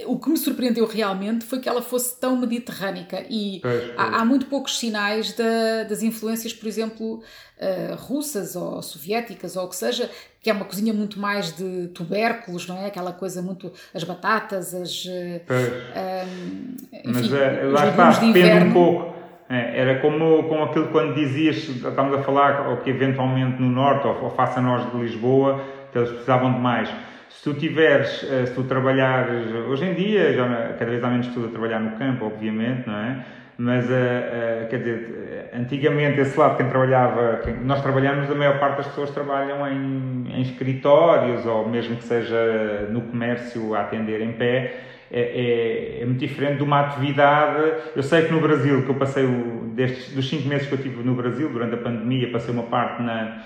[0.07, 3.61] uh, o que me surpreendeu realmente foi que ela fosse tão mediterrânica e
[3.97, 9.65] Há, há, muito poucos sinais da, das influências, por exemplo, uh, russas ou soviéticas ou
[9.65, 10.09] o que seja,
[10.41, 12.85] que é uma cozinha muito mais de tubérculos, não é?
[12.85, 13.73] Aquela coisa muito.
[13.93, 15.05] as batatas, as.
[15.05, 19.13] Um, enfim, Mas lá está, depende um pouco.
[19.49, 24.07] É, era como, como aquilo quando dizias, estamos a falar, ou que eventualmente no norte,
[24.07, 25.61] ou, ou face a nós de Lisboa,
[25.93, 26.89] que eles precisavam de mais.
[27.29, 31.27] Se tu tiveres, eh, se tu trabalhares, hoje em dia, já cada vez há menos
[31.27, 33.25] pessoas a trabalhar no campo, obviamente, não é?
[33.55, 38.77] Mas, uh, quer dizer, antigamente esse lado, quem trabalhava, quem, nós trabalhamos, a maior parte
[38.77, 44.33] das pessoas trabalham em, em escritórios ou mesmo que seja no comércio a atender em
[44.33, 44.73] pé,
[45.11, 47.73] é, é, é, muito diferente de uma atividade.
[47.95, 50.81] Eu sei que no Brasil, que eu passei o, destes, dos 5 meses que eu
[50.81, 53.43] tive no Brasil durante a pandemia, passei uma parte na,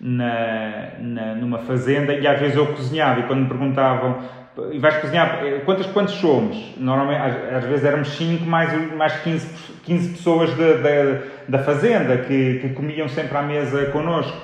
[0.00, 4.22] na, na, numa fazenda e às vezes eu cozinhava e quando me perguntavam
[4.70, 6.74] e vais cozinhar, quantos, quantos somos?
[6.76, 9.48] Normalmente, às, às vezes éramos 5 mais, mais 15,
[9.82, 14.36] 15 pessoas da, da, da fazenda que, que comiam sempre à mesa connosco.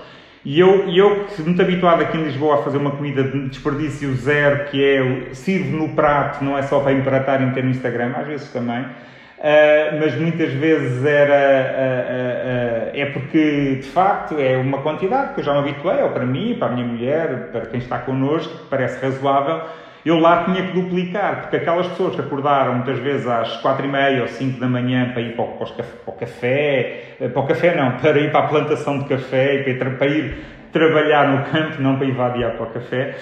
[0.45, 4.71] E eu, eu, muito habituado aqui em Lisboa a fazer uma comida de desperdício zero,
[4.71, 8.27] que é sirvo no prato, não é só para empratar e meter no Instagram, às
[8.27, 8.85] vezes também,
[9.41, 15.41] Uh, mas muitas vezes era uh, uh, é porque de facto é uma quantidade que
[15.41, 18.53] eu já me habituei, ou para mim, para a minha mulher, para quem está connosco,
[18.59, 19.63] que parece razoável.
[20.05, 23.89] Eu lá tinha que duplicar, porque aquelas pessoas que acordaram muitas vezes às quatro e
[23.89, 25.69] meia ou cinco da manhã para ir para o, para
[26.07, 29.91] o café, para o café não, para ir para a plantação de café e para
[29.93, 30.35] para ir
[30.71, 33.15] trabalhar no campo, não para ir vadiar para o café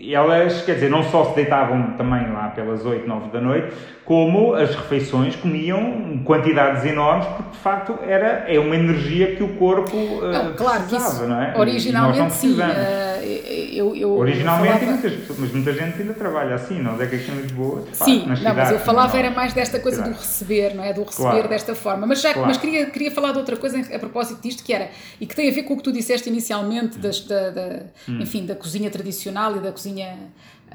[0.00, 4.54] elas, quer dizer, não só se deitavam também lá pelas 8, 9 da noite, como
[4.54, 9.94] as refeições comiam quantidades enormes, porque de facto era, é uma energia que o corpo
[9.94, 11.54] uh, não, claro precisava, que isso, não é?
[11.56, 12.54] Originalmente sim.
[12.54, 15.00] Uh, eu, eu, originalmente, falava...
[15.00, 18.26] muitas, mas muita gente ainda trabalha assim, não é que aqui em Lisboa, de Sim,
[18.26, 20.92] não, cidades, mas eu falava era mais desta coisa do receber, não é?
[20.92, 21.48] Do receber claro.
[21.48, 22.06] desta forma.
[22.06, 22.48] Mas, já, claro.
[22.48, 25.48] mas queria, queria falar de outra coisa a propósito disto, que era, e que tem
[25.48, 28.20] a ver com o que tu disseste inicialmente, das, da, da hum.
[28.20, 30.16] enfim, da cozinha tradicional e da cozinha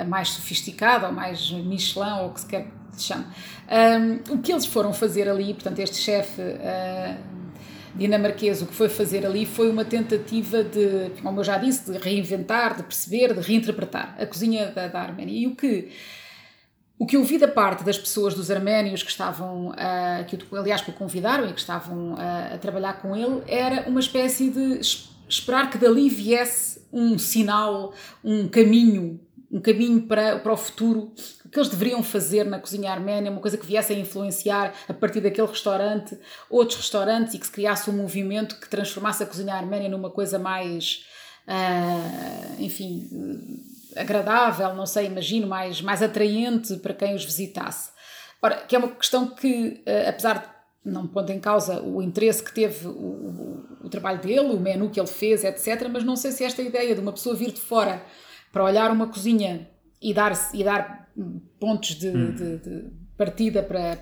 [0.07, 3.25] mais sofisticada, ou mais Michelin, ou o que se quer que se chame.
[3.69, 7.44] Um, o que eles foram fazer ali, portanto, este chefe uh,
[7.95, 11.97] dinamarquês, o que foi fazer ali foi uma tentativa de, como eu já disse, de
[11.97, 15.33] reinventar, de perceber, de reinterpretar a cozinha da, da Arménia.
[15.33, 15.89] E o que
[16.97, 20.81] o que eu vi da parte das pessoas, dos arménios que estavam, uh, que aliás
[20.81, 24.79] que o convidaram e que estavam a trabalhar com ele, era uma espécie de
[25.27, 29.19] esperar que dali viesse um sinal, um caminho
[29.55, 31.13] um caminho para, para o futuro,
[31.55, 35.21] que eles deveriam fazer na cozinha arménia, uma coisa que viesse a influenciar a partir
[35.21, 39.87] daquele restaurante outros restaurantes e que se criasse um movimento que transformasse a cozinha arménia
[39.87, 41.05] numa coisa mais,
[41.47, 43.09] uh, enfim,
[43.95, 47.89] agradável, não sei, imagino, mais, mais atraente para quem os visitasse.
[48.41, 52.43] Ora, que é uma questão que, uh, apesar de não pondo em causa o interesse
[52.43, 55.87] que teve o, o, o, trabalho dele, o menu que ele fez, etc.
[55.89, 58.03] Mas não sei se esta ideia de uma pessoa vir de fora
[58.51, 59.69] para olhar uma cozinha
[60.01, 61.04] e dar, e dar
[61.59, 62.31] pontos de, hum.
[62.31, 62.83] de, de
[63.17, 63.97] partida para,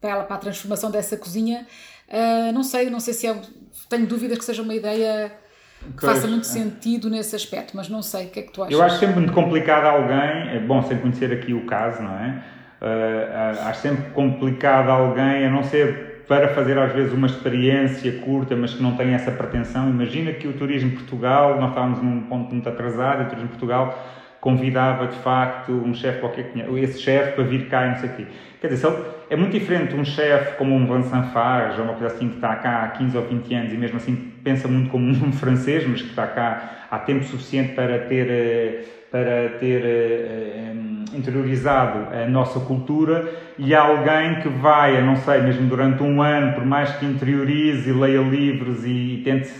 [0.00, 1.66] para, ela, para a transformação dessa cozinha,
[2.08, 3.40] uh, não sei, não sei se é.
[3.88, 5.32] Tenho dúvidas que seja uma ideia
[5.80, 8.62] que pois, faça muito sentido nesse aspecto, mas não sei o que é que tu
[8.62, 8.72] achas.
[8.72, 12.44] Eu acho sempre muito complicado alguém, é bom sem conhecer aqui o caso, não é?
[12.80, 18.56] Uh, acho sempre complicado alguém, a não ser para fazer às vezes uma experiência curta,
[18.56, 19.90] mas que não tem essa pretensão.
[19.90, 23.98] Imagina que o Turismo Portugal, nós estávamos num ponto muito atrasado, o Turismo Portugal
[24.42, 26.50] convidava de facto um chefe qualquer,
[26.82, 28.26] esse chefe para vir cá e não sei o quê.
[28.60, 28.92] Quer dizer,
[29.30, 32.56] é muito diferente um chefe como um Vincent Farge, ou uma coisa assim que está
[32.56, 36.02] cá há 15 ou 20 anos e mesmo assim pensa muito como um francês, mas
[36.02, 40.72] que está cá há tempo suficiente para ter, eh, para ter eh,
[41.14, 46.66] interiorizado a nossa cultura e alguém que vai, não sei, mesmo durante um ano, por
[46.66, 49.52] mais que interiorize e leia livros e tente,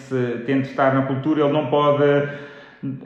[0.45, 2.03] tente estar na cultura, ele não pode.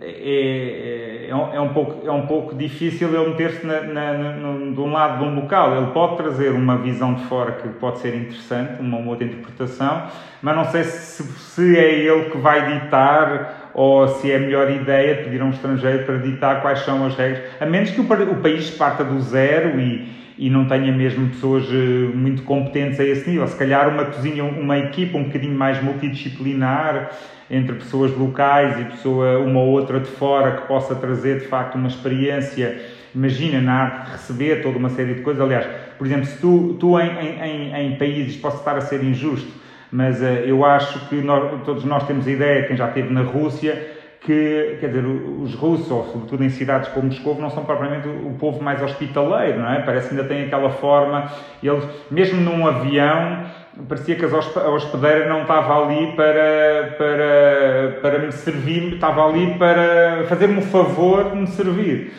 [0.01, 4.81] É, é, é, um, pouco, é um pouco difícil ele meter-se na, na, na, de
[4.81, 5.77] um lado de um local.
[5.77, 10.05] Ele pode trazer uma visão de fora que pode ser interessante, uma outra interpretação,
[10.41, 14.71] mas não sei se, se é ele que vai ditar ou se é a melhor
[14.71, 18.05] ideia pedir a um estrangeiro para ditar quais são as regras, a menos que o,
[18.05, 23.05] o país parta do zero e, e não tenha mesmo pessoas uh, muito competentes a
[23.05, 23.47] esse nível.
[23.49, 27.11] Se calhar uma cozinha, uma equipa um bocadinho mais multidisciplinar,
[27.51, 31.77] entre pessoas locais e pessoa, uma ou outra de fora, que possa trazer de facto
[31.77, 32.79] uma experiência.
[33.15, 35.43] Imagina na arte receber toda uma série de coisas.
[35.43, 39.49] Aliás, por exemplo, se tu, tu em, em, em países, posso estar a ser injusto,
[39.91, 43.23] mas uh, eu acho que nós, todos nós temos a ideia, quem já esteve na
[43.23, 48.09] Rússia, que, quer dizer, os russos, ou sobretudo em cidades como Moscou, não são propriamente
[48.09, 49.81] o povo mais hospitaleiro, não é?
[49.81, 51.31] Parece que ainda tem aquela forma,
[51.63, 53.45] eles, mesmo num avião,
[53.89, 60.25] parecia que a hospedeira não estava ali para, para, para me servir, estava ali para
[60.29, 62.13] fazer-me o favor de me servir.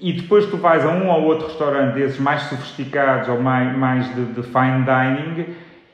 [0.00, 4.14] E depois tu vais a um ou outro restaurante desses mais sofisticados ou mais, mais
[4.14, 5.46] de, de fine dining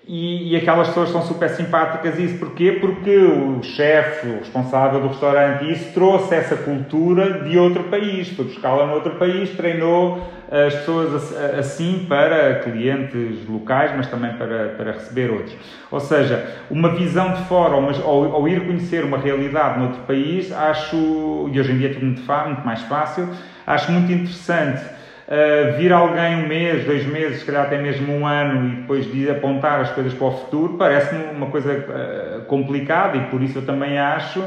[0.06, 2.18] e, e, aquelas pessoas são super simpáticas.
[2.18, 2.72] Isso porquê?
[2.80, 8.44] Porque o chefe, o responsável do restaurante, isso trouxe essa cultura de outro país, foi
[8.44, 15.30] buscá-la outro país, treinou as pessoas assim para clientes locais, mas também para, para receber
[15.30, 15.56] outros.
[15.90, 21.48] Ou seja, uma visão de fora ou, ou ir conhecer uma realidade noutro país, acho,
[21.50, 23.28] e hoje em dia é tudo muito, muito mais fácil,
[23.66, 24.93] acho muito interessante
[25.26, 29.10] Uh, vir alguém um mês, dois meses, se calhar até mesmo um ano e depois
[29.10, 33.58] de apontar as coisas para o futuro, parece-me uma coisa uh, complicada e por isso
[33.58, 34.44] eu também acho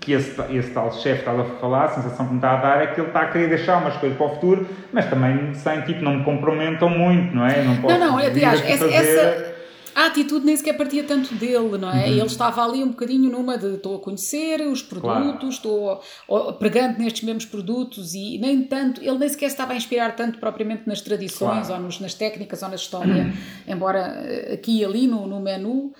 [0.00, 2.82] que esse, esse tal chefe estava a falar, a sensação que me está a dar
[2.82, 5.80] é que ele está a querer deixar umas coisas para o futuro, mas também sem
[5.82, 7.62] tipo, não me comprometam muito, não é?
[7.62, 8.94] Não, posso não, não aliás, essa, fazer...
[8.94, 9.45] essa
[9.96, 12.04] a atitude nem sequer partia tanto dele, não é?
[12.04, 12.12] Uhum.
[12.18, 16.00] Ele estava ali um bocadinho numa de estou a conhecer os produtos, claro.
[16.02, 20.38] estou pregando nestes mesmos produtos e nem tanto, ele nem sequer estava a inspirar tanto
[20.38, 21.80] propriamente nas tradições claro.
[21.80, 23.32] ou nos, nas técnicas ou na história, uhum.
[23.66, 25.94] embora eh, aqui e ali no, no menu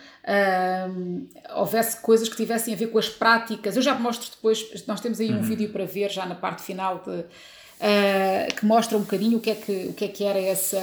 [1.54, 3.76] houvesse coisas que tivessem a ver com as práticas.
[3.76, 5.42] Eu já mostro depois, nós temos aí um uhum.
[5.42, 9.50] vídeo para ver já na parte final de, uh, que mostra um bocadinho o que
[9.50, 10.78] é que, o que, é que era essa.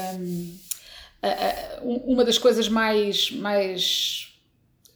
[1.82, 4.34] Um, uma das coisas mais, mais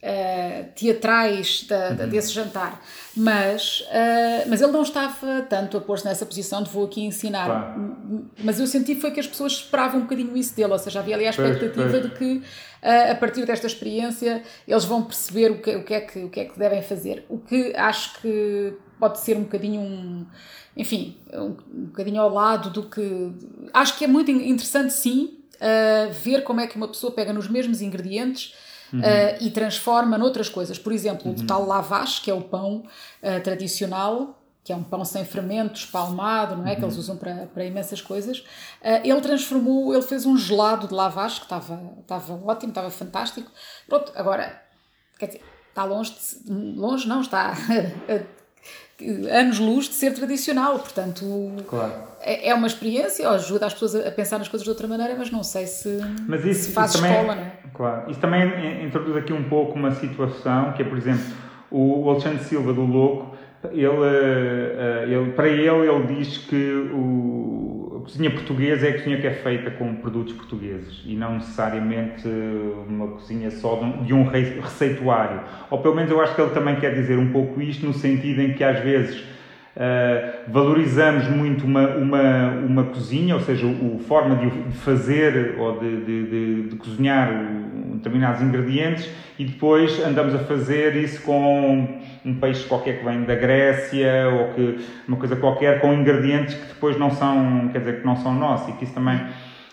[0.04, 2.10] uh, teatrais da, uhum.
[2.10, 2.82] desse jantar.
[3.16, 7.46] Mas, uh, mas ele não estava tanto a pôr-se nessa posição de vou aqui ensinar.
[7.46, 8.30] Claro.
[8.44, 11.16] Mas eu senti foi que as pessoas esperavam um bocadinho isso dele, ou seja, havia
[11.16, 12.04] ali a expectativa pois, pois.
[12.04, 16.02] de que uh, a partir desta experiência eles vão perceber o que, o, que é
[16.02, 17.26] que, o que é que devem fazer.
[17.30, 20.26] O que acho que pode ser um bocadinho um
[20.76, 23.32] enfim, um, um bocadinho ao lado do que
[23.74, 27.48] acho que é muito interessante sim uh, ver como é que uma pessoa pega nos
[27.48, 28.54] mesmos ingredientes
[28.92, 29.00] uhum.
[29.00, 30.78] uh, e transforma noutras coisas.
[30.78, 31.44] Por exemplo, uhum.
[31.44, 32.84] o tal lavash, que é o pão
[33.22, 36.72] uh, tradicional, que é um pão sem fermento, espalmado, não é?
[36.72, 36.76] Uhum.
[36.76, 38.40] Que eles usam para, para imensas coisas.
[38.82, 43.52] Uh, ele transformou, ele fez um gelado de lavagem que estava, estava ótimo, estava fantástico.
[43.88, 44.62] Pronto, agora,
[45.18, 46.14] quer dizer, está longe,
[46.46, 47.56] de, longe não, está
[49.32, 51.94] anos-luz de ser tradicional, portanto claro.
[52.22, 55.30] é, é uma experiência, ajuda as pessoas a pensar nas coisas de outra maneira, mas
[55.30, 57.52] não sei se, mas isso, se faz isso escola, também, não é?
[57.74, 61.24] Claro, isso também introduz aqui um pouco uma situação que é, por exemplo,
[61.70, 63.38] o Alexandre Silva do Louco
[63.72, 67.67] ele, ele, para ele, ele diz que o,
[68.08, 72.28] cozinha portuguesa é a cozinha que é feita com produtos portugueses e não necessariamente
[72.88, 75.42] uma cozinha só de um receituário.
[75.70, 78.42] Ou pelo menos eu acho que ele também quer dizer um pouco isto, no sentido
[78.42, 79.38] em que às vezes
[79.78, 85.98] Uh, valorizamos muito uma, uma, uma cozinha, ou seja, a forma de, fazer ou de,
[85.98, 87.30] de, de, de cozinhar
[87.94, 93.36] determinados ingredientes e depois andamos a fazer isso com um peixe qualquer que vem da
[93.36, 98.06] Grécia ou que uma coisa qualquer com ingredientes que depois não são, quer dizer, que
[98.06, 99.20] não são nossos e que isso também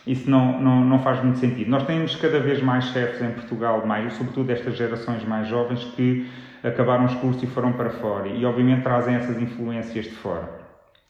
[0.06, 1.70] isso não, não, não faz muito sentido.
[1.70, 6.26] Nós temos cada vez mais chefes em Portugal, mais, sobretudo estas gerações mais jovens que
[6.62, 10.64] acabaram os cursos e foram para fora e obviamente trazem essas influências de fora.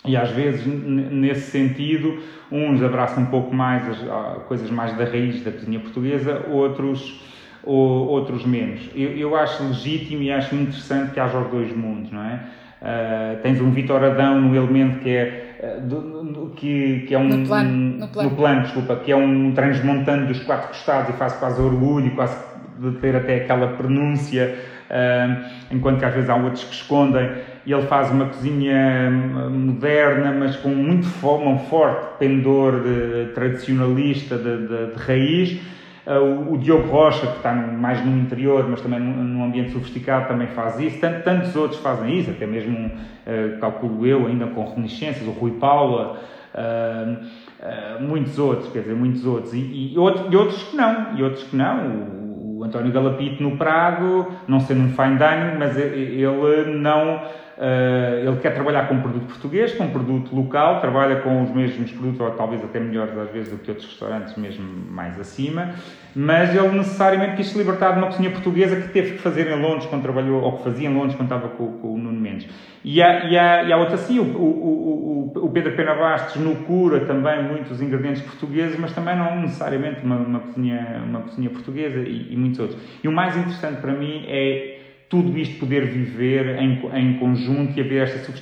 [0.05, 2.18] E às vezes, nesse sentido,
[2.53, 7.22] uns abraçam um pouco mais as coisas mais da raiz da cozinha portuguesa, outros,
[7.65, 8.91] ou, outros menos.
[8.95, 12.41] Eu, eu acho legítimo e acho interessante que haja os dois mundos, não é?
[12.81, 17.19] Uh, tens um Vitor Adão no elemento que é, uh, do, do, que, que é
[17.19, 17.29] um.
[17.29, 18.31] No plano, no plano.
[18.31, 22.37] No plano, desculpa, que é um transmontante dos quatro costados e faz quase orgulho, quase
[22.79, 24.55] de ter até aquela pronúncia,
[24.91, 27.31] uh, enquanto que às vezes há outros que escondem
[27.67, 29.11] e ele faz uma cozinha
[29.51, 35.61] moderna, mas com muito um forte pendor de, tradicionalista de, de, de raiz.
[36.07, 40.29] Uh, o, o, Diogo Rocha, que está mais no interior, mas também num, ambiente sofisticado,
[40.29, 41.01] também faz isso.
[41.01, 45.53] Tant, tantos outros fazem isso, até mesmo, uh, calculo eu, ainda com reminiscências, o Rui
[45.53, 46.21] Paula,
[46.55, 49.55] uh, muitos outros, quer dizer, muitos outros.
[49.55, 51.87] E, e, outro, e, outros que não, e outros que não.
[51.87, 57.23] O, o António Galapito no Prago, não sendo um fine dining, mas ele não
[57.57, 61.51] Uh, ele quer trabalhar com um produto português, com um produto local, trabalha com os
[61.51, 65.75] mesmos produtos, ou talvez até melhores às vezes do que outros restaurantes, mesmo mais acima,
[66.17, 69.61] mas ele necessariamente quis se libertar de uma cozinha portuguesa que teve que fazer em
[69.61, 72.49] Londres quando trabalhou, ou que fazia em Londres quando estava com, com o Nuno Mendes.
[72.85, 76.43] E há, e há, e há outra sim, o, o, o, o Pedro Pena Bastos
[76.43, 81.51] no cura também muitos ingredientes portugueses, mas também não necessariamente uma, uma, cozinha, uma cozinha
[81.51, 82.81] portuguesa e, e muitos outros.
[83.03, 84.74] E o mais interessante para mim é
[85.15, 88.33] tudo isto poder viver em, em conjunto e haver esta,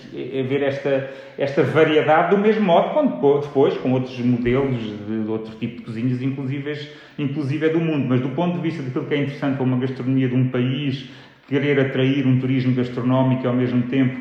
[0.41, 5.55] haver esta, esta variedade do mesmo modo, quando depois, com outros modelos de, de outro
[5.57, 8.07] tipo de cozinhas, inclusive, inclusive é do mundo.
[8.09, 11.11] Mas do ponto de vista daquilo que é interessante para uma gastronomia de um país,
[11.47, 14.21] querer atrair um turismo gastronómico e ao mesmo tempo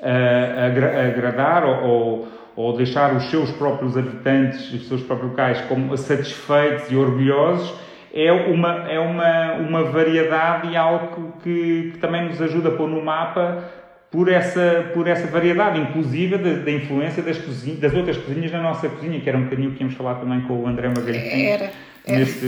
[0.00, 6.92] uh, agradar ou, ou deixar os seus próprios habitantes, os seus próprios locais como satisfeitos
[6.92, 7.74] e orgulhosos,
[8.12, 12.88] é uma, é uma, uma variedade e algo que, que também nos ajuda a pôr
[12.88, 13.62] no mapa
[14.10, 18.60] por essa, por essa variedade, inclusive da, da influência das, cozinhas, das outras cozinhas na
[18.60, 21.70] nossa cozinha, que era um bocadinho que íamos falar também com o André Magalhães
[22.04, 22.46] neste,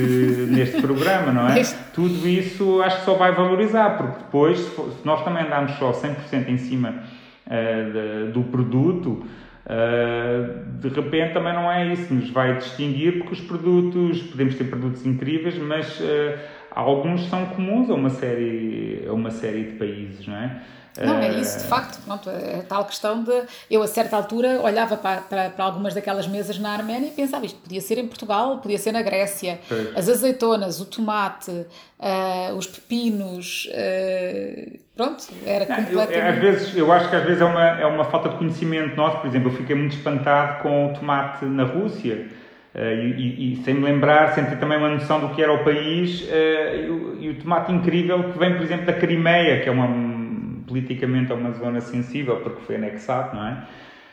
[0.51, 1.63] neste programa, não é?
[1.95, 6.49] Tudo isso acho que só vai valorizar, porque depois, se, nós também andarmos só 100%
[6.49, 7.05] em cima
[7.47, 9.25] uh, do produto,
[9.69, 14.65] Uh, de repente também não é isso, nos vai distinguir porque os produtos, podemos ter
[14.65, 16.39] produtos incríveis, mas uh,
[16.79, 20.63] alguns são comuns a uma série, a uma série de países, não é?
[21.05, 22.01] Não, é isso, de facto.
[22.05, 23.43] Pronto, é tal questão de.
[23.71, 27.47] Eu, a certa altura, olhava para, para, para, algumas daquelas mesas na Arménia e pensava
[27.47, 29.61] isto podia ser em Portugal, podia ser na Grécia.
[29.95, 33.69] As azeitonas, o tomate, uh, os pepinos.
[33.71, 36.15] Uh, pronto, era completamente.
[36.15, 38.97] Eu, às vezes, eu acho que às vezes é uma, é uma falta de conhecimento
[38.97, 39.19] nosso.
[39.19, 42.27] Por exemplo, eu fiquei muito espantado com o tomate na Rússia.
[42.79, 42.81] Uh,
[43.17, 46.23] e, e, sem me lembrar, sem ter também uma noção do que era o país,
[46.23, 49.73] uh, e, o, e, o, tomate incrível que vem, por exemplo, da Crimeia, que é
[49.73, 49.89] uma,
[50.65, 53.65] politicamente é uma zona sensível porque foi anexado, não é?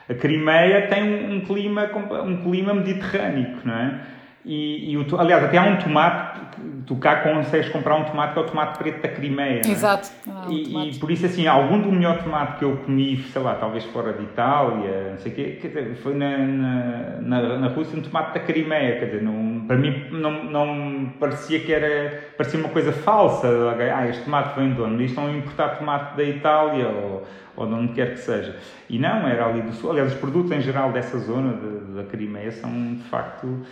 [0.10, 1.92] A Crimeia tem um, um clima,
[2.24, 4.00] um clima mediterrâneo, não é?
[4.46, 6.40] E, e o, aliás, até há um tomate,
[6.86, 9.62] tu cá consegues comprar um tomate que é o tomate preto da Crimeia.
[9.66, 9.72] É?
[9.72, 10.12] Exato.
[10.28, 10.52] É?
[10.52, 13.84] e, e, por isso, assim, algum do melhor tomate que eu comi, sei lá, talvez
[13.86, 17.98] fora de Itália, não sei o quê, quer dizer, foi na, na, na, na, Rússia
[17.98, 22.60] um tomate da Crimeia, quer dizer, não, para mim não, não parecia que era, parecia
[22.60, 23.48] uma coisa falsa.
[23.96, 25.06] Ah, este tomate vem de onde?
[25.06, 28.56] Estão a importar tomate da Itália ou, ou de onde quer que seja.
[28.88, 29.90] E não, era ali do sul.
[29.90, 33.66] Aliás, os produtos em geral dessa zona de, da Crimeia são, de facto,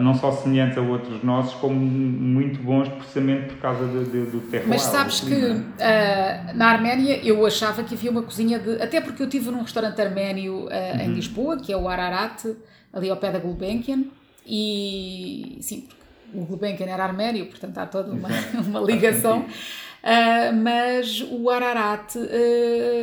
[0.00, 4.40] não só semelhantes a outros nossos, como muito bons precisamente por causa de, de, do
[4.48, 4.68] terroir.
[4.68, 8.80] Mas sabes que uh, na Arménia eu achava que havia uma cozinha de.
[8.80, 11.00] Até porque eu estive num restaurante arménio uh, uhum.
[11.00, 12.44] em Lisboa, que é o Ararat,
[12.92, 14.04] ali ao pé da Gulbenkian,
[14.46, 15.88] e sim,
[16.32, 18.28] o Gulbenkian era arménio, portanto há toda uma,
[18.64, 19.40] uma ligação.
[19.40, 22.14] Uh, mas o Ararat,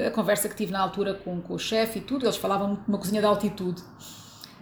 [0.08, 2.80] a conversa que tive na altura com, com o chefe e tudo, eles falavam de
[2.88, 3.82] uma cozinha de altitude.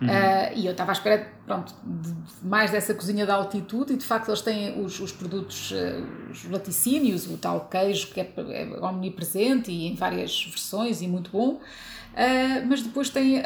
[0.02, 0.08] Uhum.
[0.08, 4.04] Uh, e eu estava à espera pronto, de, mais dessa cozinha de altitude e de
[4.04, 8.66] facto eles têm os, os produtos, uh, os laticínios, o tal queijo que é, é
[8.84, 11.54] omnipresente e em várias versões e muito bom.
[11.54, 13.44] Uh, mas depois tem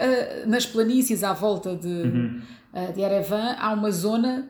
[0.48, 2.42] nas planícies à volta de, uhum.
[2.94, 4.50] de Erevan há uma zona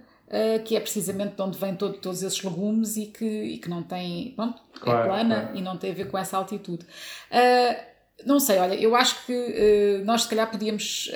[0.66, 3.84] que é precisamente de onde vêm todo, todos esses legumes e que, e que não
[3.84, 5.58] tem, pronto, é claro, é plana claro.
[5.58, 6.86] e não tem a ver com essa altitude.
[8.26, 11.10] não sei, olha, eu acho que nós se calhar podíamos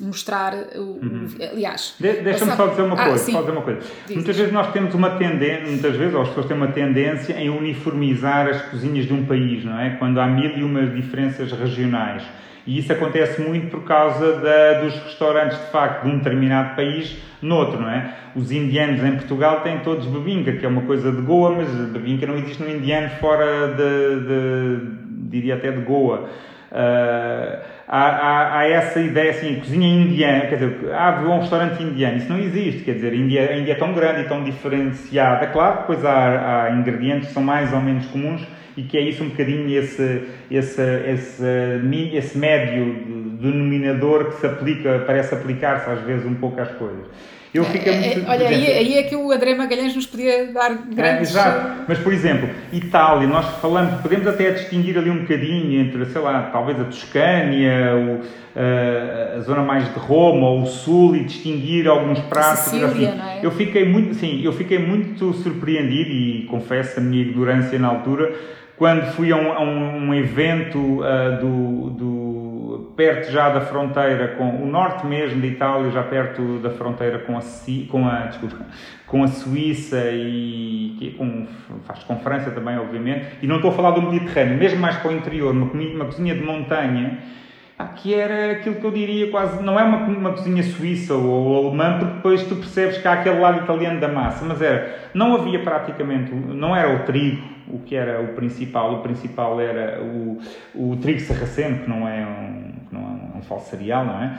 [0.00, 1.28] mostrar o, uhum.
[1.52, 3.80] aliás de, deixa-me só dizer uma ah, coisa, só dizer uma coisa.
[4.10, 7.50] muitas vezes nós temos uma tendência muitas vezes ou as pessoas têm uma tendência em
[7.50, 12.22] uniformizar as cozinhas de um país não é quando há mil e uma diferenças regionais
[12.66, 17.16] e isso acontece muito por causa da, dos restaurantes de facto de um determinado país
[17.40, 18.14] noutro, não é?
[18.36, 22.24] Os indianos em Portugal têm todos bebinca, que é uma coisa de Goa, mas bebinca
[22.24, 26.28] não existe no indiano fora de, de diria até de Goa.
[26.72, 32.16] Uh, há, há, há, essa ideia assim, cozinha indiana, quer dizer, ah, um restaurante indiano,
[32.16, 35.48] isso não existe, quer dizer, a Índia, a Índia é tão grande e tão diferenciada,
[35.48, 38.40] claro, depois há, há ingredientes que são mais ou menos comuns
[38.74, 41.44] e que é isso um bocadinho esse, esse, esse,
[42.14, 47.04] esse médio denominador que se aplica, parece aplicar-se às vezes um pouco às coisas.
[47.54, 48.30] Eu fico é, muito.
[48.30, 50.96] Olha, aí, aí, é que o André Magalhães nos podia dar grandes.
[51.36, 56.06] É, exato, mas por exemplo, Itália, nós falamos, podemos até distinguir ali um bocadinho entre,
[56.06, 58.20] sei lá, talvez a Toscânia, o,
[58.58, 62.60] a, a zona mais de Roma ou o Sul e distinguir alguns pratos.
[62.60, 63.18] Sicília, assim.
[63.18, 63.40] não é?
[63.42, 68.34] Eu fiquei muito, sim, eu fiquei muito surpreendido e confesso a minha ignorância na altura
[68.76, 74.62] quando fui a um, a um evento uh, do, do, perto já da fronteira com
[74.62, 77.42] o norte mesmo de Itália, já perto da fronteira com a,
[77.90, 78.56] com a, desculpa,
[79.06, 81.46] com a Suíça e que, com,
[81.84, 85.10] faz com França também, obviamente, e não estou a falar do Mediterrâneo, mesmo mais para
[85.10, 87.18] o interior, uma, uma cozinha de montanha,
[87.96, 91.98] que era aquilo que eu diria quase, não é uma, uma cozinha suíça ou alemã,
[91.98, 95.58] porque depois tu percebes que há aquele lado italiano da massa, mas era, não havia
[95.58, 98.94] praticamente, não era o trigo, o que era o principal.
[98.94, 100.38] O principal era o,
[100.74, 104.38] o trigo sarraceno, que não é um, que não é um falso cereal, não é?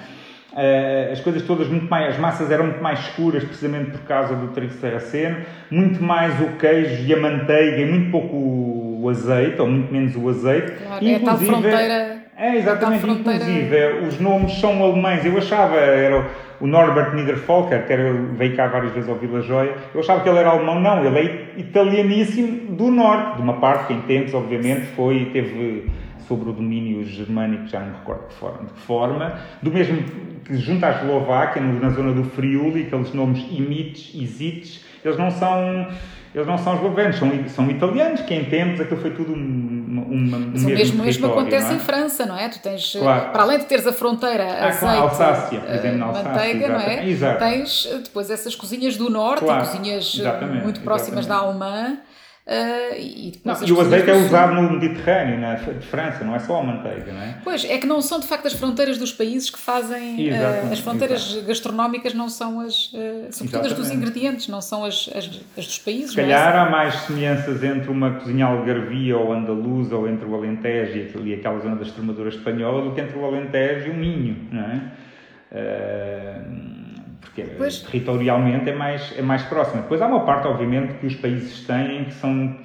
[0.54, 4.36] Uh, as coisas todas muito mais, as massas eram muito mais escuras, precisamente por causa
[4.36, 5.38] do trigo sarraceno,
[5.72, 10.16] muito mais o queijo e a manteiga e muito pouco o azeite, ou muito menos
[10.16, 10.74] o azeite.
[10.74, 12.23] Claro, inclusive, é a tal fronteira.
[12.44, 13.42] É, exatamente, fronteira...
[13.42, 15.24] inclusive os nomes são alemães.
[15.24, 16.28] Eu achava, era
[16.60, 20.28] o Norbert Niederfolker, que era, veio cá várias vezes ao Vila Joia, eu achava que
[20.28, 24.34] ele era alemão, não, ele é italianíssimo do norte, de uma parte que em tempos,
[24.34, 25.90] obviamente, foi, teve
[26.28, 30.04] sobre o domínio germânico, já não me recordo de forma, de que forma, do mesmo
[30.44, 35.88] que junto à Eslováquia, na zona do Friuli, aqueles nomes imites, isites, eles não são
[36.34, 40.38] eles não são eslovenos, são, são italianos, que em tempos aquilo foi tudo uma, uma,
[40.38, 41.76] um Mas mesmo o mesmo acontece é?
[41.76, 42.50] em França, não é?
[42.50, 43.32] Tu tens, claro.
[43.32, 46.68] para além de teres a fronteira ah, azeite, claro, Alsácia, por exemplo, na Alsácia, manteiga,
[46.70, 47.08] não é?
[47.08, 47.40] Exato.
[47.40, 49.66] Tens depois essas cozinhas do norte, claro.
[49.66, 50.20] cozinhas
[50.64, 51.28] muito próximas exatamente.
[51.28, 51.98] da alemã,
[52.46, 56.40] Uh, e, não, e o azeite é usado no Mediterrâneo, na de França, não é
[56.40, 57.38] só a manteiga, não é?
[57.42, 60.30] Pois, é que não são de facto as fronteiras dos países que fazem.
[60.30, 61.48] Uh, as fronteiras exato.
[61.48, 62.88] gastronómicas não são as.
[62.88, 66.12] Uh, sobretudo as dos ingredientes, não são as, as, as dos países.
[66.12, 66.24] Se é?
[66.24, 66.60] calhar é?
[66.60, 71.60] há mais semelhanças entre uma cozinha algarvia ou andaluza ou entre o Alentejo e aquela
[71.62, 74.92] zona da Extremadura espanhola do que entre o Alentejo e o Minho, não é?
[75.50, 76.83] Uh,
[77.24, 77.80] porque pois.
[77.80, 79.82] territorialmente é mais, é mais próxima.
[79.82, 82.56] Depois há uma parte, obviamente, que os países têm que são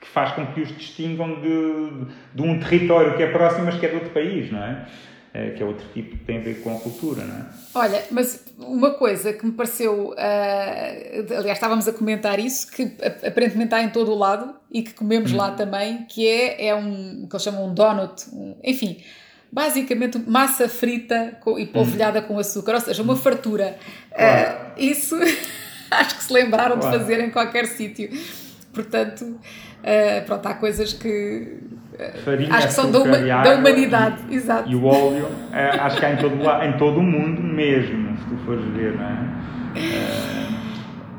[0.00, 3.86] que faz com que os distingam de, de um território que é próximo, mas que
[3.86, 4.86] é de outro país, não é?
[5.32, 7.44] é que é outro tipo que tem a ver com a cultura, não é?
[7.74, 12.92] Olha, mas uma coisa que me pareceu, uh, aliás, estávamos a comentar isso, que
[13.26, 15.36] aparentemente há em todo o lado e que comemos hum.
[15.36, 18.98] lá também, que é, é um, que eles chamam um donut, um, enfim,
[19.54, 23.76] basicamente massa frita e polvilhada com açúcar, ou seja, uma fartura.
[24.12, 24.52] Claro.
[24.52, 25.16] Uh, isso
[25.90, 26.98] acho que se lembraram claro.
[26.98, 28.10] de fazer em qualquer sítio.
[28.74, 31.58] Portanto, uh, pronto, há coisas que
[31.92, 34.22] uh, Farinha, acho que são da, uma, da humanidade.
[34.28, 34.68] E, Exato.
[34.68, 36.34] E o óleo, acho que há em todo,
[36.64, 39.44] em todo o mundo mesmo, se tu fores ver, não é?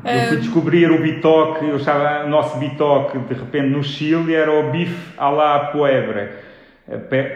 [0.03, 4.51] Eu fui descobrir o bitoque, eu estava, o nosso bitoque, de repente, no Chile, era
[4.51, 6.44] o bife à la poebre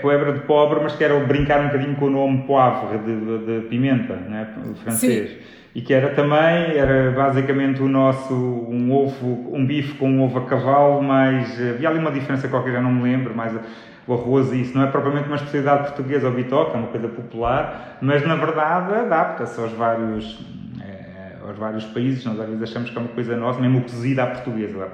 [0.01, 3.67] poebra de pobre, mas que era brincar um bocadinho com o nome poivre de, de,
[3.67, 4.47] pimenta, né,
[4.83, 5.29] francês.
[5.29, 5.37] Sim.
[5.73, 10.39] E que era também, era basicamente o nosso, um ovo, um bife com um ovo
[10.39, 13.53] a cavalo, mas havia ali uma diferença qualquer, já não me lembro, mas
[14.07, 17.07] o arroz e isso não é propriamente uma especialidade portuguesa ou bitoca, é uma coisa
[17.07, 20.39] popular, mas na verdade adapta-se aos vários
[21.49, 24.27] aos vários países, nós às vezes achamos que é uma coisa nossa, mesmo cozida à
[24.27, 24.91] portuguesa.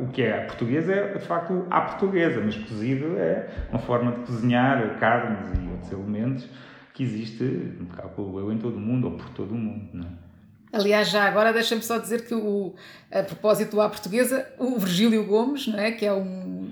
[0.00, 4.12] O que é a portuguesa é, de facto, à portuguesa, mas cozido é uma forma
[4.12, 6.48] de cozinhar carnes e outros elementos
[6.94, 9.88] que existe, calculo eu, em todo o mundo ou por todo o mundo.
[9.92, 10.30] Não é?
[10.72, 12.74] Aliás, já agora deixa-me só dizer que o,
[13.10, 16.70] a propósito A Portuguesa, o Virgílio Gomes, não é, que é um,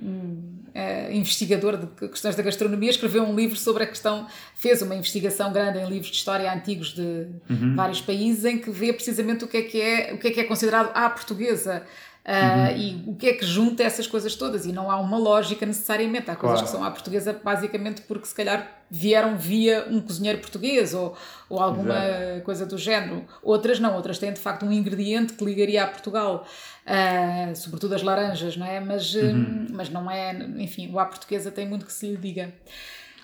[0.78, 5.52] é, investigador de questões da gastronomia, escreveu um livro sobre a questão, fez uma investigação
[5.52, 7.74] grande em livros de história antigos de uhum.
[7.74, 10.40] vários países, em que vê precisamente o que é que é, o que é, que
[10.40, 11.82] é considerado A Portuguesa.
[12.28, 14.66] Uh, E o que é que junta essas coisas todas?
[14.66, 16.30] E não há uma lógica necessariamente.
[16.30, 16.66] Há coisas claro.
[16.66, 21.16] que são à portuguesa basicamente porque se calhar vieram via um cozinheiro português ou,
[21.48, 22.42] ou alguma Exato.
[22.42, 23.24] coisa do género.
[23.42, 26.46] Outras não, outras têm de facto um ingrediente que ligaria a Portugal,
[26.86, 28.78] uh, sobretudo as laranjas, não é?
[28.78, 29.66] Mas, uhum.
[29.70, 32.52] mas não é, enfim, o à portuguesa tem muito que se lhe diga.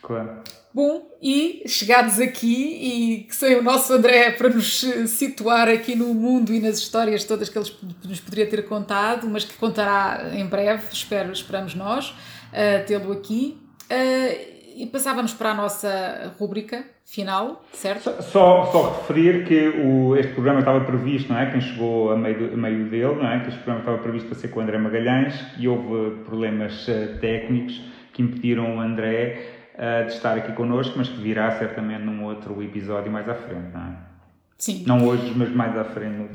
[0.04, 0.42] Claro.
[0.72, 6.12] Bom, e chegados aqui, e que sei o nosso André para nos situar aqui no
[6.12, 7.70] mundo e nas histórias todas que ele
[8.04, 13.56] nos poderia ter contado, mas que contará em breve, espero, esperamos nós, uh, tê-lo aqui.
[13.84, 18.10] Uh, e passávamos para a nossa rúbrica final, certo?
[18.22, 21.50] Só, só referir que o, este programa estava previsto, não é?
[21.50, 23.40] Quem chegou a meio, a meio dele, não é?
[23.40, 27.16] Que este programa estava previsto para ser com o André Magalhães e houve problemas uh,
[27.20, 27.80] técnicos
[28.12, 32.62] que impediram o André uh, de estar aqui connosco, mas que virá certamente num outro
[32.62, 33.96] episódio mais à frente, não é?
[34.58, 34.84] Sim.
[34.86, 36.30] Não hoje, mas mais à frente,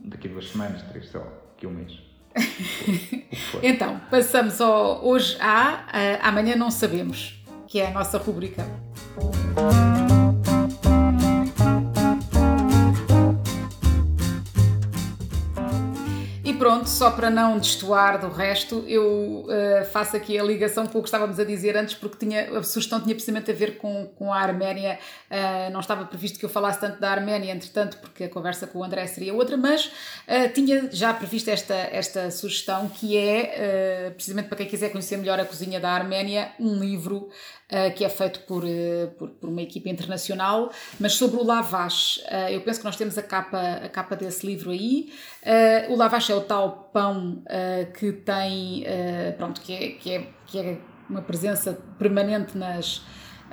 [0.00, 1.98] daqui a duas semanas, três, só, daqui a um mês.
[3.62, 8.64] então, passamos ao hoje há, uh, amanhã não sabemos, que é a nossa rubrica.
[16.86, 21.02] Pronto, só para não destoar do resto, eu uh, faço aqui a ligação com o
[21.02, 24.32] que estávamos a dizer antes, porque tinha, a sugestão tinha precisamente a ver com, com
[24.32, 24.98] a Arménia.
[25.30, 28.78] Uh, não estava previsto que eu falasse tanto da Arménia, entretanto, porque a conversa com
[28.78, 34.48] o André seria outra, mas uh, tinha já previsto esta, esta sugestão, que é, precisamente
[34.48, 37.28] para quem quiser conhecer melhor a cozinha da Arménia, um livro
[37.96, 42.18] que é feito por, uh, por, por, uma equipa internacional, mas sobre o lavash.
[42.18, 45.12] Uh, eu penso que nós temos a capa, a capa desse livro aí.
[45.88, 47.42] o lavash é o tal pão
[47.98, 48.84] que tem,
[49.36, 53.02] pronto, que é, que, é, que é uma presença permanente nas,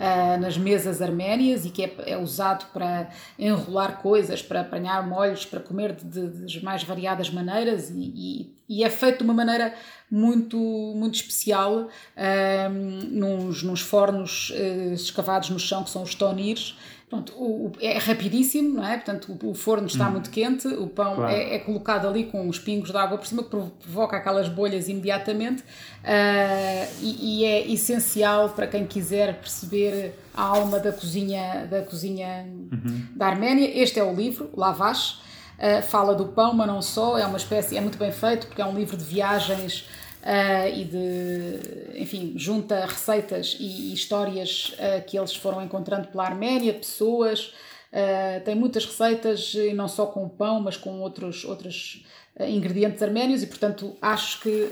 [0.03, 3.07] Uh, nas mesas arménias e que é, é, usado para
[3.39, 8.83] enrolar coisas, para apanhar molhos, para comer de, de mais variadas maneiras e, e, e,
[8.83, 9.73] é feito de uma maneira
[10.11, 12.69] muito, muito especial, uh,
[13.11, 16.77] nos, nos fornos uh, escavados no chão, que são os tonires,
[17.13, 18.95] Pronto, o, o, é rapidíssimo, não é?
[18.95, 20.13] Portanto, o, o forno está hum.
[20.13, 21.31] muito quente, o pão claro.
[21.31, 24.87] é, é, colocado ali com os pingos de água por cima, que provoca aquelas bolhas
[24.87, 31.83] imediatamente uh, e, e, é essencial para quem quiser perceber a alma da cozinha da,
[31.83, 33.05] cozinha uhum.
[33.15, 33.69] da Arménia.
[33.79, 35.19] Este é o livro, Lavash,
[35.59, 38.61] uh, fala do pão, mas não só, é uma espécie, é muito bem feito porque
[38.61, 39.87] é um livro de viagens
[40.23, 46.23] Uh, e de, enfim, junta receitas e, e histórias uh, que eles foram encontrando pela
[46.23, 47.53] Arménia, pessoas.
[47.91, 52.05] Uh, tem muitas receitas, e não só com pão, mas com outros, outros
[52.39, 54.71] ingredientes arménios, e portanto acho que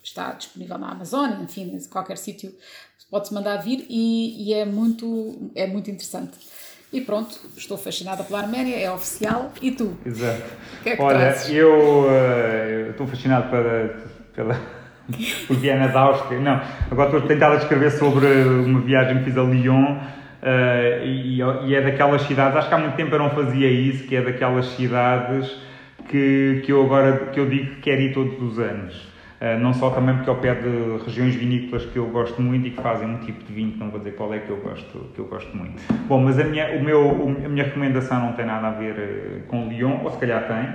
[0.00, 2.54] está disponível na Amazon, enfim, em qualquer sítio
[3.10, 6.38] pode-se mandar vir, e, e, é, muito, é muito interessante.
[6.92, 9.50] E pronto, estou fascinada pela Arménia, é oficial.
[9.60, 9.96] E tu?
[10.06, 10.42] Exato.
[10.82, 11.50] Que é que Olha, trazes?
[11.50, 14.56] eu, eu estou fascinado pela pela,
[15.46, 16.40] por Viena da Áustria.
[16.40, 16.60] Não,
[16.90, 19.96] agora estou a tentar descrever sobre uma viagem que fiz a Lyon
[20.42, 24.06] uh, e, e, é daquelas cidades, acho que há muito tempo eu não fazia isso,
[24.06, 25.50] que é daquelas cidades
[26.08, 29.12] que, que eu agora que eu digo que quero ir todos os anos.
[29.40, 32.70] Uh, não só também porque ao pé de regiões vinícolas que eu gosto muito e
[32.70, 35.10] que fazem um tipo de vinho que não vou dizer qual é que eu gosto,
[35.12, 35.82] que eu gosto muito.
[36.06, 39.40] Bom, mas a minha, o meu, a minha recomendação não tem nada a ver eh,
[39.48, 40.68] com Lyon, ou se calhar tem,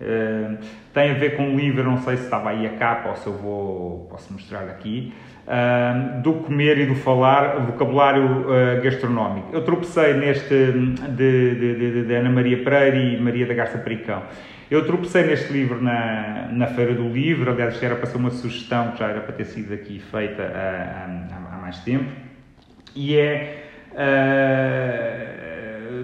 [0.00, 0.56] Uh,
[0.94, 3.26] tem a ver com um livro, não sei se estava aí a capa ou se
[3.26, 5.12] eu vou, posso mostrar aqui,
[5.46, 9.50] uh, do comer e do falar, vocabulário uh, gastronómico.
[9.52, 14.22] Eu tropecei neste de, de, de, de, Ana Maria Pereira e Maria da Garça Pericão.
[14.70, 18.30] Eu tropecei neste livro na, na Feira do Livro, aliás, isto era para ser uma
[18.30, 22.10] sugestão que já era para ter sido aqui feita há, há, há mais tempo,
[22.96, 23.64] e é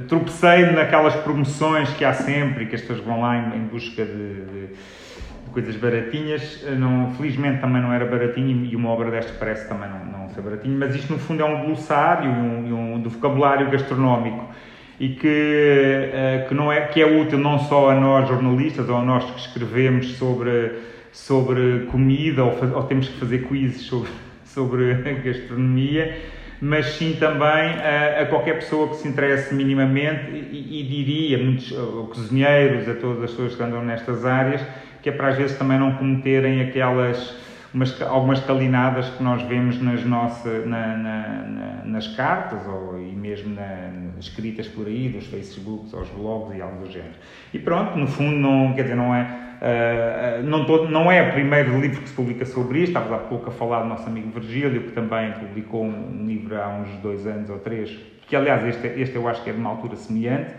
[0.08, 4.12] tropecei naquelas promoções que há sempre, que as pessoas vão lá em, em busca de,
[4.12, 6.64] de, de, coisas baratinhas.
[6.78, 10.42] Não, felizmente também não era baratinho e uma obra desta parece também não, não ser
[10.42, 14.54] baratinho, mas isto no fundo é um glossário um, um, do vocabulário gastronómico
[14.98, 18.96] e que, uh, que, não é, que é útil não só a nós jornalistas ou
[18.96, 20.72] a nós que escrevemos sobre,
[21.12, 24.10] sobre comida ou, faz, ou temos que fazer quizzes sobre,
[24.44, 26.16] sobre gastronomia,
[26.60, 31.70] mas sim também a, a, qualquer pessoa que se interesse minimamente e, e diria, muitos
[32.14, 34.62] cozinheiros, a todas as pessoas que andam nestas áreas,
[35.02, 37.36] que é para às vezes também não cometerem aquelas
[37.76, 43.14] umas, algumas calinadas que nós vemos nas, nossas, na, na, na, nas cartas ou, e
[43.14, 47.14] mesmo na, escritas por aí, dos Facebooks, aos blogs e algo do género.
[47.52, 49.45] E pronto, no fundo, não, quer dizer, não é.
[49.56, 53.18] Uh, não, tô, não é o primeiro livro que se publica sobre isto, estavas há
[53.18, 57.26] pouco a falar do nosso amigo Virgílio, que também publicou um, livro há uns dois
[57.26, 57.90] anos ou três,
[58.26, 60.50] que aliás este, este eu acho que é de uma altura semelhante.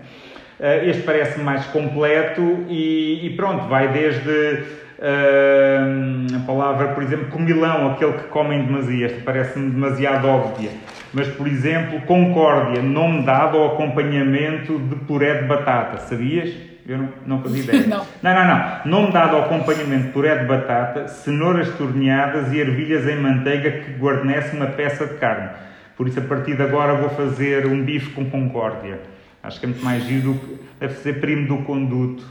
[0.59, 4.63] Uh, este parece mais completo e, e, pronto, vai desde
[4.97, 10.71] uh, a palavra, por exemplo, comilão, aquele que comem demasia, esta parece-me demasiado óbvia.
[11.13, 16.51] Mas, por exemplo, concórdia, nome dado ao acompanhamento de puré de batata, sabias?
[16.87, 17.83] Eu não, não fazia ideia.
[17.87, 18.05] não.
[18.23, 18.81] não, não, não.
[18.85, 24.55] Nome dado ao acompanhamento puré de batata, cenouras torneadas e ervilhas em manteiga que guarnece
[24.55, 25.49] uma peça de carne.
[25.97, 28.99] Por isso, a partir de agora, vou fazer um bife com concórdia.
[29.43, 30.67] Acho que é muito mais giro do que.
[30.79, 32.23] Deve ser primo do conduto.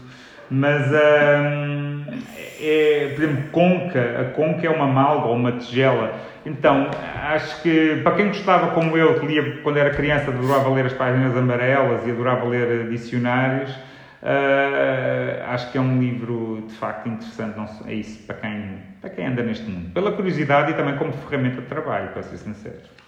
[0.49, 2.05] Mas, hum,
[2.61, 4.21] é, por exemplo, conca.
[4.21, 6.15] A conca é uma malga ou uma tigela.
[6.47, 6.89] Então,
[7.25, 10.93] acho que para quem gostava, como eu, que lia quando era criança, adorava ler as
[10.93, 13.75] páginas amarelas e adorava ler dicionários,
[14.27, 17.57] uh, acho que é um livro de facto interessante.
[17.57, 19.93] Não é isso para quem, para quem anda neste mundo.
[19.93, 23.06] Pela curiosidade e também como ferramenta de trabalho, para ser sincero.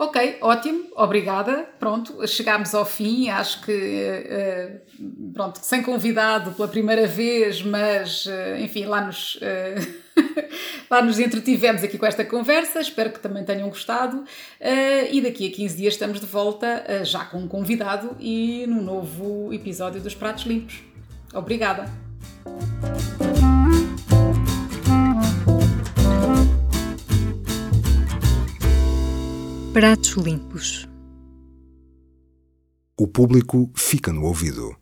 [0.00, 1.68] Ok, ótimo, obrigada.
[1.78, 3.28] Pronto, chegámos ao fim.
[3.28, 10.00] Acho que, uh, pronto, sem convidado pela primeira vez, mas, uh, enfim, lá nos, uh,
[10.90, 12.80] lá nos entretivemos aqui com esta conversa.
[12.80, 14.24] Espero que também tenham gostado.
[15.12, 19.52] e daqui a 15 dias estamos de volta, já com um convidado e no novo
[19.52, 20.80] episódio dos Pratos Limpos.
[21.34, 21.84] Obrigada.
[29.72, 30.88] Pratos limpos.
[32.98, 34.79] O público fica no ouvido.